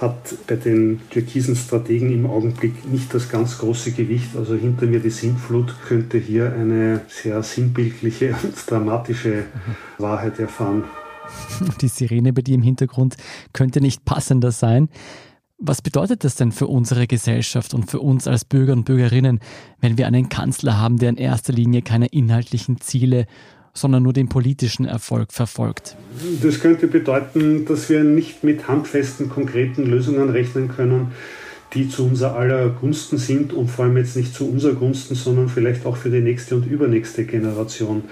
hat 0.00 0.34
bei 0.46 0.56
den 0.56 1.00
türkisen 1.10 1.54
Strategen 1.54 2.10
im 2.12 2.26
Augenblick 2.26 2.90
nicht 2.90 3.12
das 3.12 3.28
ganz 3.28 3.58
große 3.58 3.92
Gewicht. 3.92 4.34
Also 4.36 4.54
hinter 4.54 4.86
mir 4.86 5.00
die 5.00 5.10
Sintflut 5.10 5.74
könnte 5.86 6.18
hier 6.18 6.52
eine 6.52 7.02
sehr 7.08 7.42
sinnbildliche 7.42 8.34
und 8.42 8.54
dramatische 8.66 9.44
Wahrheit 9.98 10.38
erfahren. 10.38 10.84
Die 11.80 11.88
Sirene 11.88 12.32
bei 12.32 12.42
dir 12.42 12.54
im 12.54 12.62
Hintergrund 12.62 13.16
könnte 13.52 13.80
nicht 13.80 14.04
passender 14.04 14.52
sein. 14.52 14.88
Was 15.58 15.82
bedeutet 15.82 16.24
das 16.24 16.36
denn 16.36 16.52
für 16.52 16.66
unsere 16.66 17.06
Gesellschaft 17.06 17.74
und 17.74 17.90
für 17.90 18.00
uns 18.00 18.26
als 18.26 18.46
Bürger 18.46 18.72
und 18.72 18.84
Bürgerinnen, 18.84 19.40
wenn 19.80 19.98
wir 19.98 20.06
einen 20.06 20.30
Kanzler 20.30 20.78
haben, 20.78 20.96
der 20.96 21.10
in 21.10 21.18
erster 21.18 21.52
Linie 21.52 21.82
keine 21.82 22.06
inhaltlichen 22.06 22.80
Ziele, 22.80 23.26
sondern 23.72 24.02
nur 24.02 24.12
den 24.12 24.28
politischen 24.28 24.84
Erfolg 24.84 25.32
verfolgt? 25.32 25.96
Das 26.42 26.60
könnte 26.60 26.86
bedeuten, 26.86 27.64
dass 27.66 27.88
wir 27.88 28.04
nicht 28.04 28.44
mit 28.44 28.68
handfesten, 28.68 29.28
konkreten 29.28 29.86
Lösungen 29.86 30.30
rechnen 30.30 30.68
können, 30.68 31.12
die 31.74 31.88
zu 31.88 32.04
unser 32.04 32.36
aller 32.36 32.68
Gunsten 32.70 33.18
sind 33.18 33.52
und 33.52 33.70
vor 33.70 33.84
allem 33.84 33.96
jetzt 33.96 34.16
nicht 34.16 34.34
zu 34.34 34.48
unserer 34.48 34.74
Gunsten, 34.74 35.14
sondern 35.14 35.48
vielleicht 35.48 35.86
auch 35.86 35.96
für 35.96 36.10
die 36.10 36.20
nächste 36.20 36.56
und 36.56 36.66
übernächste 36.66 37.24
Generation. 37.24 38.04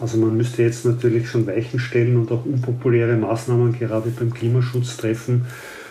Also 0.00 0.18
man 0.18 0.36
müsste 0.36 0.62
jetzt 0.62 0.84
natürlich 0.84 1.28
schon 1.28 1.46
Weichen 1.46 1.78
stellen 1.78 2.16
und 2.16 2.32
auch 2.32 2.44
unpopuläre 2.44 3.16
Maßnahmen 3.16 3.78
gerade 3.78 4.10
beim 4.10 4.34
Klimaschutz 4.34 4.96
treffen, 4.96 5.46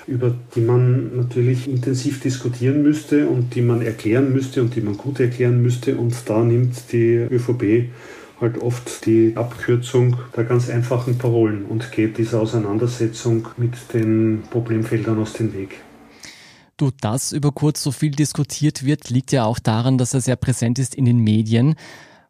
über 0.05 0.35
die 0.55 0.61
man 0.61 1.15
natürlich 1.15 1.69
intensiv 1.69 2.19
diskutieren 2.19 2.83
müsste 2.83 3.27
und 3.27 3.55
die 3.55 3.61
man 3.61 3.81
erklären 3.81 4.33
müsste 4.33 4.61
und 4.61 4.75
die 4.75 4.81
man 4.81 4.97
gut 4.97 5.21
erklären 5.21 5.61
müsste. 5.61 5.95
Und 5.95 6.13
da 6.25 6.43
nimmt 6.43 6.91
die 6.91 7.15
ÖVP 7.15 7.89
halt 8.43 8.61
oft 8.61 9.05
die 9.05 9.33
Abkürzung 9.35 10.17
der 10.35 10.43
ganz 10.43 10.69
einfachen 10.69 11.17
Parolen 11.17 11.65
und 11.65 11.91
geht 11.91 12.17
dieser 12.17 12.41
Auseinandersetzung 12.41 13.47
mit 13.57 13.73
den 13.93 14.43
Problemfeldern 14.51 15.19
aus 15.19 15.33
dem 15.33 15.53
Weg. 15.53 15.81
Du, 16.77 16.91
dass 17.01 17.31
über 17.31 17.51
kurz 17.51 17.81
so 17.81 17.91
viel 17.91 18.11
diskutiert 18.11 18.83
wird, 18.85 19.09
liegt 19.09 19.31
ja 19.31 19.45
auch 19.45 19.59
daran, 19.59 19.97
dass 19.97 20.13
er 20.13 20.21
sehr 20.21 20.35
präsent 20.35 20.77
ist 20.77 20.95
in 20.95 21.05
den 21.05 21.19
Medien. 21.19 21.75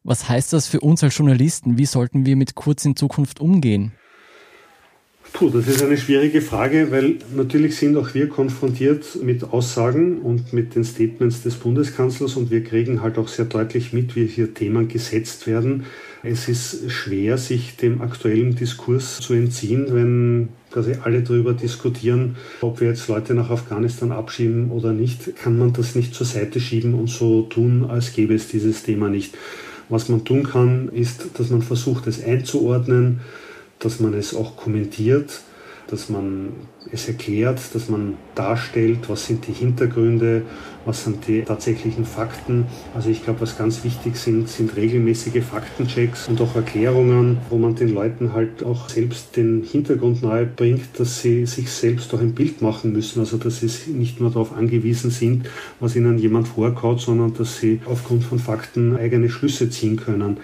Was 0.04 0.30
heißt 0.30 0.54
das 0.54 0.68
für 0.68 0.82
uns 0.82 1.04
als 1.04 1.18
Journalisten? 1.18 1.78
Wie 1.78 1.86
sollten 1.86 2.26
wir 2.26 2.36
mit 2.36 2.56
Kurz 2.56 2.86
in 2.86 2.96
Zukunft 2.96 3.40
umgehen? 3.40 3.94
Puh, 5.34 5.50
das 5.50 5.68
ist 5.68 5.82
eine 5.82 5.98
schwierige 5.98 6.42
Frage, 6.42 6.92
weil 6.92 7.16
natürlich 7.36 7.76
sind 7.76 7.98
auch 7.98 8.14
wir 8.14 8.30
konfrontiert 8.30 9.18
mit 9.24 9.44
Aussagen 9.44 10.20
und 10.20 10.54
mit 10.54 10.76
den 10.76 10.84
Statements 10.84 11.42
des 11.42 11.56
Bundeskanzlers 11.56 12.36
und 12.36 12.52
wir 12.52 12.64
kriegen 12.64 13.02
halt 13.02 13.18
auch 13.18 13.28
sehr 13.28 13.46
deutlich 13.46 13.94
mit, 13.94 14.16
wie 14.16 14.28
hier 14.28 14.54
Themen 14.54 14.88
gesetzt 14.88 15.48
werden. 15.48 15.86
Es 16.22 16.48
ist 16.48 16.92
schwer, 16.92 17.40
sich 17.40 17.78
dem 17.78 18.04
aktuellen 18.04 18.54
Diskurs 18.54 19.18
zu 19.22 19.34
entziehen, 19.34 19.88
wenn 19.90 20.50
quasi 20.70 20.98
alle 21.04 21.24
darüber 21.24 21.54
diskutieren, 21.54 22.36
ob 22.62 22.80
wir 22.80 22.90
jetzt 22.90 23.08
Leute 23.08 23.34
nach 23.34 23.50
Afghanistan 23.50 24.12
abschieben 24.12 24.70
oder 24.70 24.94
nicht, 24.94 25.36
kann 25.36 25.58
man 25.58 25.74
das 25.74 25.96
nicht 25.96 26.14
zur 26.14 26.28
Seite 26.28 26.60
schieben 26.60 26.94
und 26.94 27.10
so 27.10 27.42
tun, 27.42 27.86
als 27.90 28.14
gäbe 28.14 28.36
es 28.36 28.50
dieses 28.50 28.84
Thema 28.84 29.10
nicht. 29.10 29.36
Was 29.90 30.10
man 30.10 30.26
tun 30.26 30.44
kann, 30.44 30.90
ist, 30.90 31.26
dass 31.40 31.50
man 31.50 31.64
versucht, 31.64 32.06
es 32.06 32.24
einzuordnen, 32.24 33.22
dass 33.84 34.00
man 34.00 34.14
es 34.14 34.36
auch 34.36 34.56
kommentiert, 34.56 35.42
dass 35.88 36.10
man 36.10 36.54
es 36.92 37.08
erklärt, 37.08 37.60
dass 37.74 37.90
man 37.90 38.18
darstellt, 38.36 39.10
was 39.10 39.26
sind 39.26 39.48
die 39.48 39.54
Hintergründe, 39.54 40.44
was 40.86 41.04
sind 41.04 41.28
die 41.28 41.42
tatsächlichen 41.42 42.06
Fakten. 42.06 42.66
Also 42.96 43.10
ich 43.10 43.24
glaube, 43.24 43.42
was 43.42 43.58
ganz 43.58 43.84
wichtig 43.84 44.16
sind, 44.16 44.50
sind 44.50 44.76
regelmäßige 44.76 45.44
Faktenchecks 45.44 46.28
und 46.28 46.42
auch 46.42 46.56
Erklärungen, 46.56 47.38
wo 47.50 47.58
man 47.58 47.76
den 47.76 47.94
Leuten 47.94 48.34
halt 48.34 48.64
auch 48.64 48.90
selbst 48.90 49.36
den 49.36 49.64
Hintergrund 49.64 50.24
nahe 50.24 50.46
bringt, 50.46 51.00
dass 51.00 51.22
sie 51.22 51.46
sich 51.46 51.70
selbst 51.70 52.14
auch 52.14 52.22
ein 52.22 52.34
Bild 52.34 52.62
machen 52.62 52.94
müssen. 52.94 53.20
Also 53.20 53.38
dass 53.38 53.60
sie 53.60 53.92
nicht 53.92 54.20
nur 54.20 54.30
darauf 54.30 54.56
angewiesen 54.56 55.12
sind, 55.12 55.50
was 55.80 55.96
ihnen 55.96 56.18
jemand 56.18 56.48
vorkaut, 56.48 57.02
sondern 57.02 57.34
dass 57.34 57.58
sie 57.58 57.82
aufgrund 57.86 58.24
von 58.24 58.40
Fakten 58.40 58.96
eigene 58.96 59.30
Schlüsse 59.30 59.70
ziehen 59.70 59.98
können. 59.98 60.38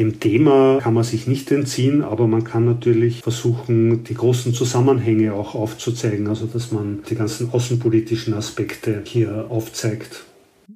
Dem 0.00 0.18
Thema 0.18 0.78
kann 0.80 0.94
man 0.94 1.04
sich 1.04 1.26
nicht 1.26 1.52
entziehen, 1.52 2.02
aber 2.02 2.26
man 2.26 2.42
kann 2.42 2.64
natürlich 2.64 3.20
versuchen, 3.20 4.02
die 4.02 4.14
großen 4.14 4.54
Zusammenhänge 4.54 5.34
auch 5.34 5.54
aufzuzeigen, 5.54 6.26
also 6.26 6.46
dass 6.46 6.72
man 6.72 7.00
die 7.10 7.16
ganzen 7.16 7.52
außenpolitischen 7.52 8.32
Aspekte 8.32 9.02
hier 9.04 9.48
aufzeigt. 9.50 10.24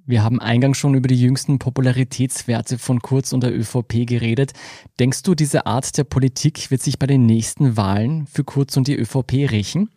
Wir 0.04 0.22
haben 0.22 0.40
eingangs 0.40 0.76
schon 0.76 0.94
über 0.94 1.08
die 1.08 1.18
jüngsten 1.18 1.58
Popularitätswerte 1.58 2.76
von 2.76 3.00
Kurz 3.00 3.32
und 3.32 3.42
der 3.42 3.58
ÖVP 3.58 4.06
geredet. 4.06 4.52
Denkst 5.00 5.22
du, 5.22 5.34
diese 5.34 5.64
Art 5.64 5.96
der 5.96 6.04
Politik 6.04 6.70
wird 6.70 6.82
sich 6.82 6.98
bei 6.98 7.06
den 7.06 7.24
nächsten 7.24 7.78
Wahlen 7.78 8.26
für 8.26 8.44
Kurz 8.44 8.76
und 8.76 8.88
die 8.88 8.94
ÖVP 8.94 9.50
rächen? 9.50 9.88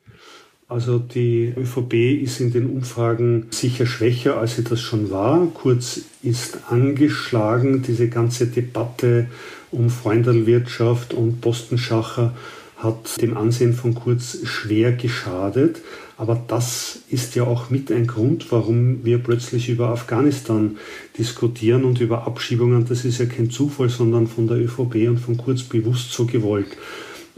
Also 0.69 0.99
die 0.99 1.53
ÖVP 1.55 1.93
ist 2.21 2.41
in 2.41 2.51
den 2.51 2.69
Umfragen 2.69 3.47
sicher 3.51 3.85
schwächer, 3.85 4.37
als 4.37 4.57
sie 4.57 4.65
das 4.65 4.81
schon 4.81 5.09
war. 5.09 5.47
Kurz 5.53 6.01
ist 6.21 6.59
angeschlagen. 6.69 7.83
Diese 7.83 8.09
ganze 8.09 8.47
Debatte 8.47 9.27
um 9.71 9.89
Freundelwirtschaft 9.89 11.13
und 11.13 11.39
Postenschacher 11.39 12.35
hat 12.75 13.21
dem 13.21 13.37
Ansehen 13.37 13.73
von 13.73 13.95
Kurz 13.95 14.39
schwer 14.43 14.91
geschadet. 14.91 15.81
Aber 16.17 16.43
das 16.49 16.99
ist 17.09 17.35
ja 17.35 17.43
auch 17.43 17.69
mit 17.69 17.89
ein 17.89 18.05
Grund, 18.05 18.51
warum 18.51 19.05
wir 19.05 19.19
plötzlich 19.19 19.69
über 19.69 19.87
Afghanistan 19.87 20.77
diskutieren 21.17 21.85
und 21.85 22.01
über 22.01 22.27
Abschiebungen. 22.27 22.85
Das 22.85 23.05
ist 23.05 23.19
ja 23.19 23.25
kein 23.25 23.51
Zufall, 23.51 23.87
sondern 23.87 24.27
von 24.27 24.47
der 24.47 24.57
ÖVP 24.57 25.07
und 25.07 25.19
von 25.19 25.37
Kurz 25.37 25.63
bewusst 25.63 26.11
so 26.11 26.25
gewollt. 26.25 26.75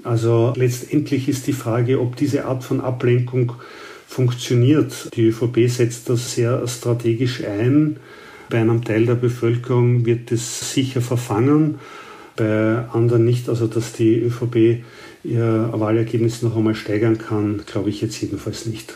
Also 0.04 0.54
letztendlich 0.56 1.28
ist 1.28 1.48
die 1.48 1.54
Frage, 1.54 2.00
ob 2.00 2.16
diese 2.16 2.46
Art 2.46 2.64
von 2.64 2.82
Ablenkung 2.82 3.54
funktioniert. 4.08 5.10
Die 5.16 5.28
ÖVP 5.28 5.70
setzt 5.70 6.10
das 6.10 6.34
sehr 6.34 6.68
strategisch 6.68 7.44
ein. 7.44 7.98
Bei 8.50 8.60
einem 8.60 8.84
Teil 8.84 9.06
der 9.06 9.16
Bevölkerung 9.16 10.06
wird 10.06 10.32
es 10.32 10.74
sicher 10.74 11.02
verfangen, 11.02 11.80
bei 12.36 12.86
anderen 12.92 13.26
nicht. 13.26 13.50
Also 13.50 13.68
dass 13.68 13.94
die 13.94 14.20
ÖVP 14.20 14.84
ihr 15.24 15.70
Wahlergebnis 15.74 16.42
noch 16.42 16.56
einmal 16.56 16.76
steigern 16.76 17.18
kann, 17.18 17.62
glaube 17.66 17.90
ich 17.90 18.02
jetzt 18.02 18.20
jedenfalls 18.22 18.66
nicht. 18.66 18.96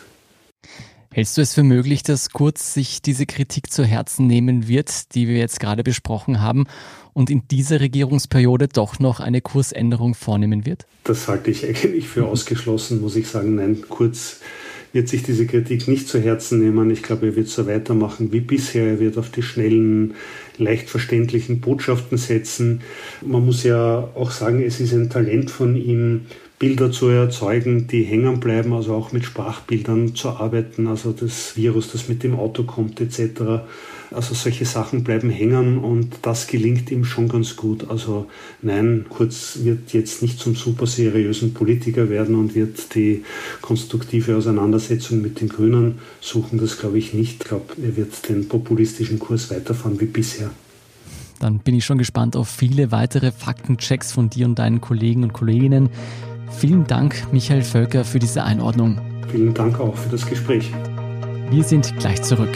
Hältst 1.13 1.37
du 1.37 1.41
es 1.41 1.53
für 1.53 1.61
möglich, 1.61 2.01
dass 2.01 2.31
Kurz 2.31 2.73
sich 2.73 2.99
diese 3.03 3.27
Kritik 3.27 3.71
zu 3.71 3.85
Herzen 3.85 4.25
nehmen 4.25 4.67
wird, 4.67 5.13
die 5.13 5.27
wir 5.27 5.37
jetzt 5.37 5.59
gerade 5.59 5.83
besprochen 5.83 6.41
haben, 6.41 6.65
und 7.13 7.29
in 7.29 7.47
dieser 7.51 7.81
Regierungsperiode 7.81 8.67
doch 8.67 8.97
noch 8.97 9.19
eine 9.19 9.39
Kursänderung 9.39 10.15
vornehmen 10.15 10.65
wird? 10.65 10.87
Das 11.03 11.27
halte 11.27 11.51
ich 11.51 11.67
eigentlich 11.67 12.07
für 12.07 12.25
ausgeschlossen, 12.25 12.99
muss 12.99 13.15
ich 13.15 13.27
sagen. 13.27 13.53
Nein, 13.57 13.83
Kurz 13.87 14.39
wird 14.91 15.07
sich 15.07 15.21
diese 15.21 15.45
Kritik 15.45 15.87
nicht 15.87 16.07
zu 16.07 16.19
Herzen 16.19 16.57
nehmen. 16.57 16.89
Ich 16.89 17.03
glaube, 17.03 17.27
er 17.27 17.35
wird 17.35 17.47
so 17.47 17.67
weitermachen 17.67 18.31
wie 18.31 18.39
bisher. 18.39 18.87
Er 18.87 18.99
wird 18.99 19.19
auf 19.19 19.29
die 19.29 19.43
schnellen, 19.43 20.15
leicht 20.57 20.89
verständlichen 20.89 21.61
Botschaften 21.61 22.17
setzen. 22.17 22.81
Man 23.21 23.45
muss 23.45 23.61
ja 23.63 24.09
auch 24.15 24.31
sagen, 24.31 24.63
es 24.63 24.79
ist 24.79 24.93
ein 24.93 25.11
Talent 25.11 25.51
von 25.51 25.75
ihm, 25.75 26.21
Bilder 26.63 26.93
zu 26.93 27.09
erzeugen, 27.09 27.87
die 27.87 28.03
hängen 28.03 28.39
bleiben, 28.39 28.71
also 28.71 28.93
auch 28.93 29.11
mit 29.11 29.25
Sprachbildern 29.25 30.15
zu 30.15 30.29
arbeiten, 30.29 30.87
also 30.87 31.11
das 31.11 31.57
Virus, 31.57 31.91
das 31.91 32.07
mit 32.07 32.23
dem 32.23 32.39
Auto 32.39 32.63
kommt 32.63 33.01
etc. 33.01 33.65
Also 34.11 34.33
solche 34.33 34.63
Sachen 34.63 35.03
bleiben 35.03 35.29
hängen 35.29 35.77
und 35.77 36.19
das 36.21 36.47
gelingt 36.47 36.89
ihm 36.89 37.03
schon 37.03 37.27
ganz 37.27 37.57
gut. 37.57 37.89
Also 37.89 38.27
nein, 38.61 39.05
Kurz 39.09 39.59
wird 39.63 39.91
jetzt 39.91 40.21
nicht 40.21 40.39
zum 40.39 40.55
super 40.55 40.87
seriösen 40.87 41.53
Politiker 41.53 42.09
werden 42.09 42.35
und 42.35 42.55
wird 42.55 42.95
die 42.95 43.25
konstruktive 43.61 44.37
Auseinandersetzung 44.37 45.21
mit 45.21 45.41
den 45.41 45.49
Grünen 45.49 45.99
suchen. 46.21 46.59
Das 46.59 46.79
glaube 46.79 46.97
ich 46.97 47.13
nicht. 47.13 47.41
Ich 47.43 47.49
glaube, 47.49 47.73
er 47.83 47.97
wird 47.97 48.29
den 48.29 48.47
populistischen 48.47 49.19
Kurs 49.19 49.51
weiterfahren 49.51 49.99
wie 49.99 50.05
bisher. 50.05 50.49
Dann 51.41 51.59
bin 51.59 51.75
ich 51.75 51.83
schon 51.83 51.97
gespannt 51.97 52.37
auf 52.37 52.47
viele 52.47 52.93
weitere 52.93 53.33
Faktenchecks 53.33 54.13
von 54.13 54.29
dir 54.29 54.45
und 54.45 54.59
deinen 54.59 54.79
Kollegen 54.79 55.23
und 55.23 55.33
Kolleginnen. 55.33 55.89
Vielen 56.57 56.85
Dank, 56.87 57.31
Michael 57.31 57.63
Völker, 57.63 58.05
für 58.05 58.19
diese 58.19 58.43
Einordnung. 58.43 58.99
Vielen 59.29 59.53
Dank 59.53 59.79
auch 59.79 59.95
für 59.95 60.09
das 60.09 60.25
Gespräch. 60.25 60.71
Wir 61.49 61.63
sind 61.63 61.97
gleich 61.99 62.21
zurück. 62.21 62.49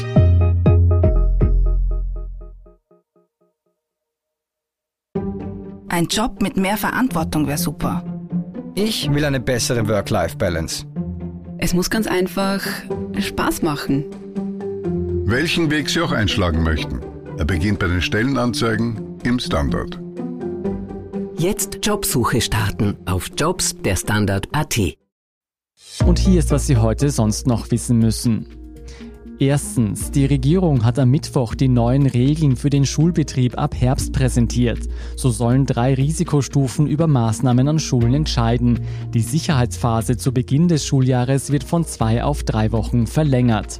Ein 5.89 6.05
Job 6.05 6.41
mit 6.41 6.57
mehr 6.57 6.77
Verantwortung 6.77 7.47
wäre 7.47 7.57
super. 7.57 8.03
Ich 8.75 9.11
will 9.11 9.25
eine 9.25 9.39
bessere 9.39 9.87
Work-Life-Balance. 9.87 10.85
Es 11.57 11.73
muss 11.73 11.89
ganz 11.89 12.05
einfach 12.05 12.61
Spaß 13.17 13.63
machen. 13.63 14.05
Welchen 15.25 15.71
Weg 15.71 15.89
Sie 15.89 16.01
auch 16.01 16.11
einschlagen 16.11 16.63
möchten. 16.63 17.01
Er 17.37 17.45
beginnt 17.45 17.79
bei 17.79 17.87
den 17.87 18.01
Stellenanzeigen 18.01 19.17
im 19.23 19.39
Standard. 19.39 19.99
Jetzt 21.39 21.85
Jobsuche 21.85 22.41
starten 22.41 22.97
auf 23.05 23.29
Jobs 23.37 23.75
der 23.79 23.95
Standard.at. 23.95 24.79
Und 26.03 26.17
hier 26.17 26.39
ist, 26.39 26.49
was 26.49 26.65
Sie 26.65 26.77
heute 26.77 27.11
sonst 27.11 27.45
noch 27.45 27.69
wissen 27.69 27.99
müssen. 27.99 28.47
Erstens, 29.37 30.09
die 30.09 30.25
Regierung 30.25 30.83
hat 30.83 30.97
am 30.97 31.11
Mittwoch 31.11 31.53
die 31.53 31.67
neuen 31.67 32.07
Regeln 32.07 32.55
für 32.55 32.71
den 32.71 32.87
Schulbetrieb 32.87 33.55
ab 33.55 33.75
Herbst 33.75 34.13
präsentiert. 34.13 34.79
So 35.15 35.29
sollen 35.29 35.67
drei 35.67 35.93
Risikostufen 35.93 36.87
über 36.87 37.05
Maßnahmen 37.05 37.67
an 37.67 37.77
Schulen 37.77 38.15
entscheiden. 38.15 38.79
Die 39.13 39.21
Sicherheitsphase 39.21 40.17
zu 40.17 40.31
Beginn 40.31 40.67
des 40.67 40.87
Schuljahres 40.87 41.51
wird 41.51 41.63
von 41.63 41.85
zwei 41.85 42.23
auf 42.23 42.41
drei 42.41 42.71
Wochen 42.71 43.05
verlängert. 43.05 43.79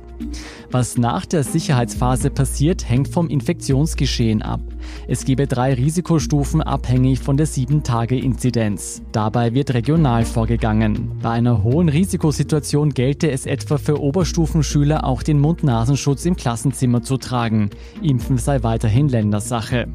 Was 0.71 0.97
nach 0.97 1.25
der 1.25 1.43
Sicherheitsphase 1.43 2.29
passiert, 2.29 2.89
hängt 2.89 3.07
vom 3.07 3.29
Infektionsgeschehen 3.29 4.41
ab. 4.41 4.59
Es 5.07 5.23
gebe 5.23 5.47
drei 5.47 5.73
Risikostufen 5.73 6.61
abhängig 6.61 7.19
von 7.19 7.37
der 7.37 7.47
7-Tage-Inzidenz. 7.47 9.01
Dabei 9.11 9.53
wird 9.53 9.73
regional 9.73 10.25
vorgegangen. 10.25 11.13
Bei 11.21 11.31
einer 11.31 11.63
hohen 11.63 11.89
Risikosituation 11.89 12.93
gelte 12.93 13.31
es 13.31 13.45
etwa 13.45 13.77
für 13.77 14.01
Oberstufenschüler 14.01 15.05
auch 15.05 15.23
den 15.23 15.39
Mund-Nasenschutz 15.39 16.25
im 16.25 16.35
Klassenzimmer 16.35 17.01
zu 17.01 17.17
tragen. 17.17 17.69
Impfen 18.01 18.37
sei 18.37 18.63
weiterhin 18.63 19.07
Ländersache. 19.07 19.87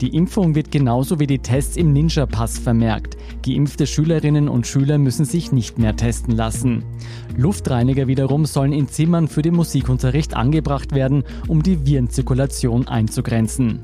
Die 0.00 0.14
Impfung 0.14 0.54
wird 0.54 0.70
genauso 0.70 1.20
wie 1.20 1.26
die 1.26 1.38
Tests 1.38 1.76
im 1.76 1.92
Ninja-Pass 1.92 2.58
vermerkt. 2.58 3.16
Geimpfte 3.44 3.86
Schülerinnen 3.86 4.48
und 4.48 4.66
Schüler 4.66 4.98
müssen 4.98 5.24
sich 5.24 5.52
nicht 5.52 5.78
mehr 5.78 5.96
testen 5.96 6.34
lassen. 6.34 6.84
Luftreiniger 7.36 8.06
wiederum 8.06 8.46
sollen 8.46 8.72
in 8.72 8.88
Zimmern 8.88 9.28
für 9.28 9.42
den 9.42 9.54
Musikunterricht 9.66 10.36
angebracht 10.36 10.94
werden, 10.94 11.24
um 11.48 11.60
die 11.60 11.84
Virenzirkulation 11.84 12.86
einzugrenzen. 12.86 13.80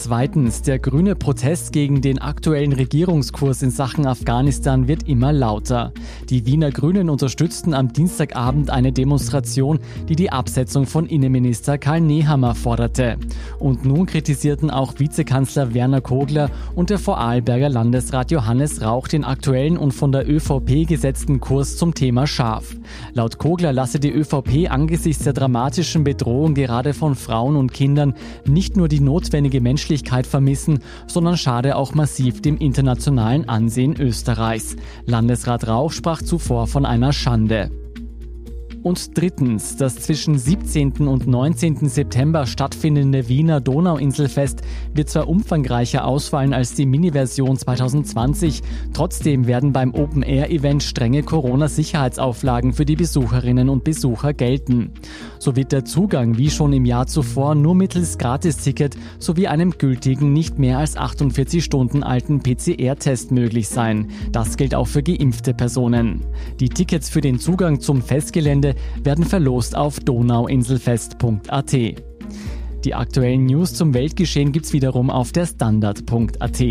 Zweitens, 0.00 0.62
der 0.62 0.78
grüne 0.78 1.16
Protest 1.16 1.72
gegen 1.72 2.00
den 2.00 2.20
aktuellen 2.20 2.72
Regierungskurs 2.72 3.62
in 3.62 3.72
Sachen 3.72 4.06
Afghanistan 4.06 4.86
wird 4.86 5.08
immer 5.08 5.32
lauter. 5.32 5.92
Die 6.30 6.46
Wiener 6.46 6.70
Grünen 6.70 7.10
unterstützten 7.10 7.74
am 7.74 7.92
Dienstagabend 7.92 8.70
eine 8.70 8.92
Demonstration, 8.92 9.80
die 10.08 10.14
die 10.14 10.30
Absetzung 10.30 10.86
von 10.86 11.06
Innenminister 11.06 11.78
Karl 11.78 12.00
Nehammer 12.00 12.54
forderte. 12.54 13.16
Und 13.58 13.84
nun 13.84 14.06
kritisierten 14.06 14.70
auch 14.70 15.00
Vizekanzler 15.00 15.74
Werner 15.74 16.00
Kogler 16.00 16.48
und 16.76 16.90
der 16.90 17.00
Vorarlberger 17.00 17.68
Landesrat 17.68 18.30
Johannes 18.30 18.80
Rauch 18.80 19.08
den 19.08 19.24
aktuellen 19.24 19.76
und 19.76 19.90
von 19.90 20.12
der 20.12 20.30
ÖVP 20.30 20.86
gesetzten 20.86 21.40
Kurs 21.40 21.76
zum 21.76 21.92
Thema 21.92 22.28
scharf. 22.28 22.76
Laut 23.14 23.38
Kogler 23.38 23.72
lasse 23.72 23.98
die 23.98 24.12
ÖVP 24.12 24.70
angesichts 24.70 25.24
der 25.24 25.32
dramatischen 25.32 26.04
Bedrohung 26.04 26.54
gerade 26.54 26.94
von 26.94 27.16
Frauen 27.16 27.56
und 27.56 27.72
Kindern 27.72 28.14
nicht 28.46 28.76
nur 28.76 28.86
die 28.86 29.00
notwendige 29.00 29.60
Menschlichkeit 29.60 29.87
Menschlichkeit 29.88 30.26
vermissen, 30.26 30.80
sondern 31.06 31.38
schade 31.38 31.74
auch 31.76 31.94
massiv 31.94 32.42
dem 32.42 32.58
internationalen 32.58 33.48
Ansehen 33.48 33.98
Österreichs. 33.98 34.76
Landesrat 35.06 35.66
Rauch 35.66 35.92
sprach 35.92 36.20
zuvor 36.20 36.66
von 36.66 36.84
einer 36.84 37.14
Schande. 37.14 37.70
Und 38.88 39.18
drittens, 39.18 39.76
das 39.76 39.96
zwischen 39.96 40.38
17. 40.38 41.06
und 41.08 41.26
19. 41.26 41.90
September 41.90 42.46
stattfindende 42.46 43.28
Wiener 43.28 43.60
Donauinselfest 43.60 44.62
wird 44.94 45.10
zwar 45.10 45.28
umfangreicher 45.28 46.06
ausfallen 46.06 46.54
als 46.54 46.72
die 46.72 46.86
Mini-Version 46.86 47.58
2020, 47.58 48.62
trotzdem 48.94 49.46
werden 49.46 49.74
beim 49.74 49.94
Open-Air-Event 49.94 50.82
strenge 50.82 51.22
Corona-Sicherheitsauflagen 51.22 52.72
für 52.72 52.86
die 52.86 52.96
Besucherinnen 52.96 53.68
und 53.68 53.84
Besucher 53.84 54.32
gelten. 54.32 54.92
So 55.38 55.54
wird 55.54 55.72
der 55.72 55.84
Zugang 55.84 56.38
wie 56.38 56.48
schon 56.48 56.72
im 56.72 56.86
Jahr 56.86 57.06
zuvor 57.06 57.54
nur 57.54 57.74
mittels 57.74 58.16
Gratisticket 58.16 58.96
sowie 59.18 59.48
einem 59.48 59.72
gültigen, 59.76 60.32
nicht 60.32 60.58
mehr 60.58 60.78
als 60.78 60.96
48 60.96 61.62
Stunden 61.62 62.02
alten 62.02 62.40
PCR-Test 62.40 63.32
möglich 63.32 63.68
sein. 63.68 64.08
Das 64.32 64.56
gilt 64.56 64.74
auch 64.74 64.86
für 64.86 65.02
geimpfte 65.02 65.52
Personen. 65.52 66.22
Die 66.58 66.70
Tickets 66.70 67.10
für 67.10 67.20
den 67.20 67.38
Zugang 67.38 67.80
zum 67.80 68.00
Festgelände 68.00 68.77
werden 69.02 69.24
verlost 69.24 69.76
auf 69.76 70.00
donauinselfest.at. 70.00 71.76
Die 72.84 72.94
aktuellen 72.94 73.46
News 73.46 73.74
zum 73.74 73.92
Weltgeschehen 73.92 74.52
gibt's 74.52 74.72
wiederum 74.72 75.10
auf 75.10 75.32
der 75.32 75.46
Standard.at. 75.46 76.62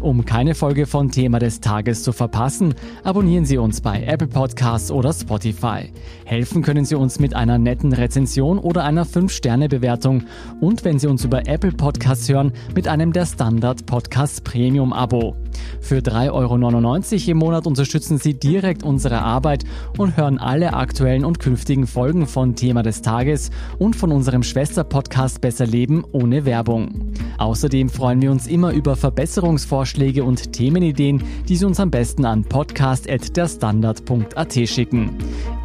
Um 0.00 0.24
keine 0.24 0.54
Folge 0.54 0.86
von 0.86 1.10
Thema 1.10 1.40
des 1.40 1.60
Tages 1.60 2.02
zu 2.02 2.12
verpassen, 2.12 2.74
abonnieren 3.04 3.44
Sie 3.44 3.58
uns 3.58 3.82
bei 3.82 4.02
Apple 4.02 4.28
Podcasts 4.28 4.90
oder 4.90 5.12
Spotify. 5.12 5.92
Helfen 6.24 6.62
können 6.62 6.86
Sie 6.86 6.94
uns 6.94 7.20
mit 7.20 7.36
einer 7.36 7.58
netten 7.58 7.92
Rezension 7.92 8.58
oder 8.58 8.84
einer 8.84 9.04
5-Sterne-Bewertung 9.04 10.24
und 10.60 10.86
wenn 10.86 10.98
Sie 10.98 11.06
uns 11.06 11.22
über 11.22 11.46
Apple 11.46 11.72
Podcasts 11.72 12.30
hören, 12.30 12.52
mit 12.74 12.88
einem 12.88 13.12
der 13.12 13.26
Standard 13.26 13.84
Podcast 13.84 14.44
Premium 14.44 14.94
Abo. 14.94 15.36
Für 15.80 15.98
3,99 15.98 16.32
Euro 16.32 17.30
im 17.30 17.36
Monat 17.36 17.66
unterstützen 17.66 18.16
Sie 18.16 18.34
direkt 18.34 18.84
unsere 18.84 19.20
Arbeit 19.20 19.64
und 19.98 20.16
hören 20.16 20.38
alle 20.38 20.72
aktuellen 20.72 21.26
und 21.26 21.40
künftigen 21.40 21.86
Folgen 21.86 22.26
von 22.26 22.56
Thema 22.56 22.82
des 22.82 23.02
Tages 23.02 23.50
und 23.78 23.94
von 23.94 24.12
unserem 24.12 24.42
Schwester-Podcast 24.42 25.41
Besser 25.42 25.66
Leben 25.66 26.02
ohne 26.12 26.46
Werbung. 26.46 27.12
Außerdem 27.36 27.90
freuen 27.90 28.22
wir 28.22 28.30
uns 28.30 28.46
immer 28.46 28.72
über 28.72 28.96
Verbesserungsvorschläge 28.96 30.24
und 30.24 30.54
Themenideen, 30.54 31.22
die 31.48 31.56
Sie 31.56 31.66
uns 31.66 31.80
am 31.80 31.90
besten 31.90 32.24
an 32.24 32.44
podcast.derstandard.at 32.44 34.54
schicken. 34.66 35.10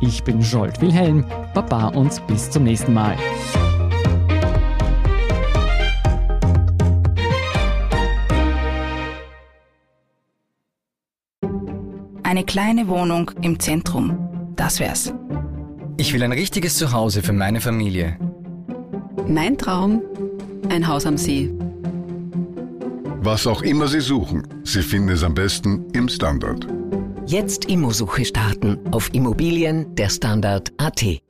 Ich 0.02 0.22
bin 0.24 0.42
Jolt 0.42 0.82
Wilhelm, 0.82 1.24
Baba 1.54 1.88
und 1.90 2.26
bis 2.28 2.50
zum 2.50 2.64
nächsten 2.66 2.94
Mal. 2.94 3.16
Eine 12.24 12.44
kleine 12.44 12.88
Wohnung 12.88 13.30
im 13.42 13.60
Zentrum. 13.60 14.54
Das 14.56 14.80
wär's. 14.80 15.14
Ich 15.98 16.14
will 16.14 16.24
ein 16.24 16.32
richtiges 16.32 16.78
Zuhause 16.78 17.22
für 17.22 17.34
meine 17.34 17.62
Familie. 17.62 18.18
Mein 19.30 19.58
Traum, 19.58 20.02
ein 20.70 20.88
Haus 20.88 21.06
am 21.06 21.18
See. 21.18 21.52
Was 23.22 23.46
auch 23.46 23.62
immer 23.62 23.88
Sie 23.88 24.00
suchen, 24.00 24.48
Sie 24.64 24.82
finden 24.82 25.10
es 25.10 25.24
am 25.24 25.34
besten 25.34 25.86
im 25.92 26.08
Standard. 26.08 26.66
Jetzt 27.26 27.66
Immosuche 27.66 28.24
starten 28.24 28.80
auf 28.92 29.14
Immobilien 29.14 29.94
der 29.96 30.10
Standard.at. 30.10 31.27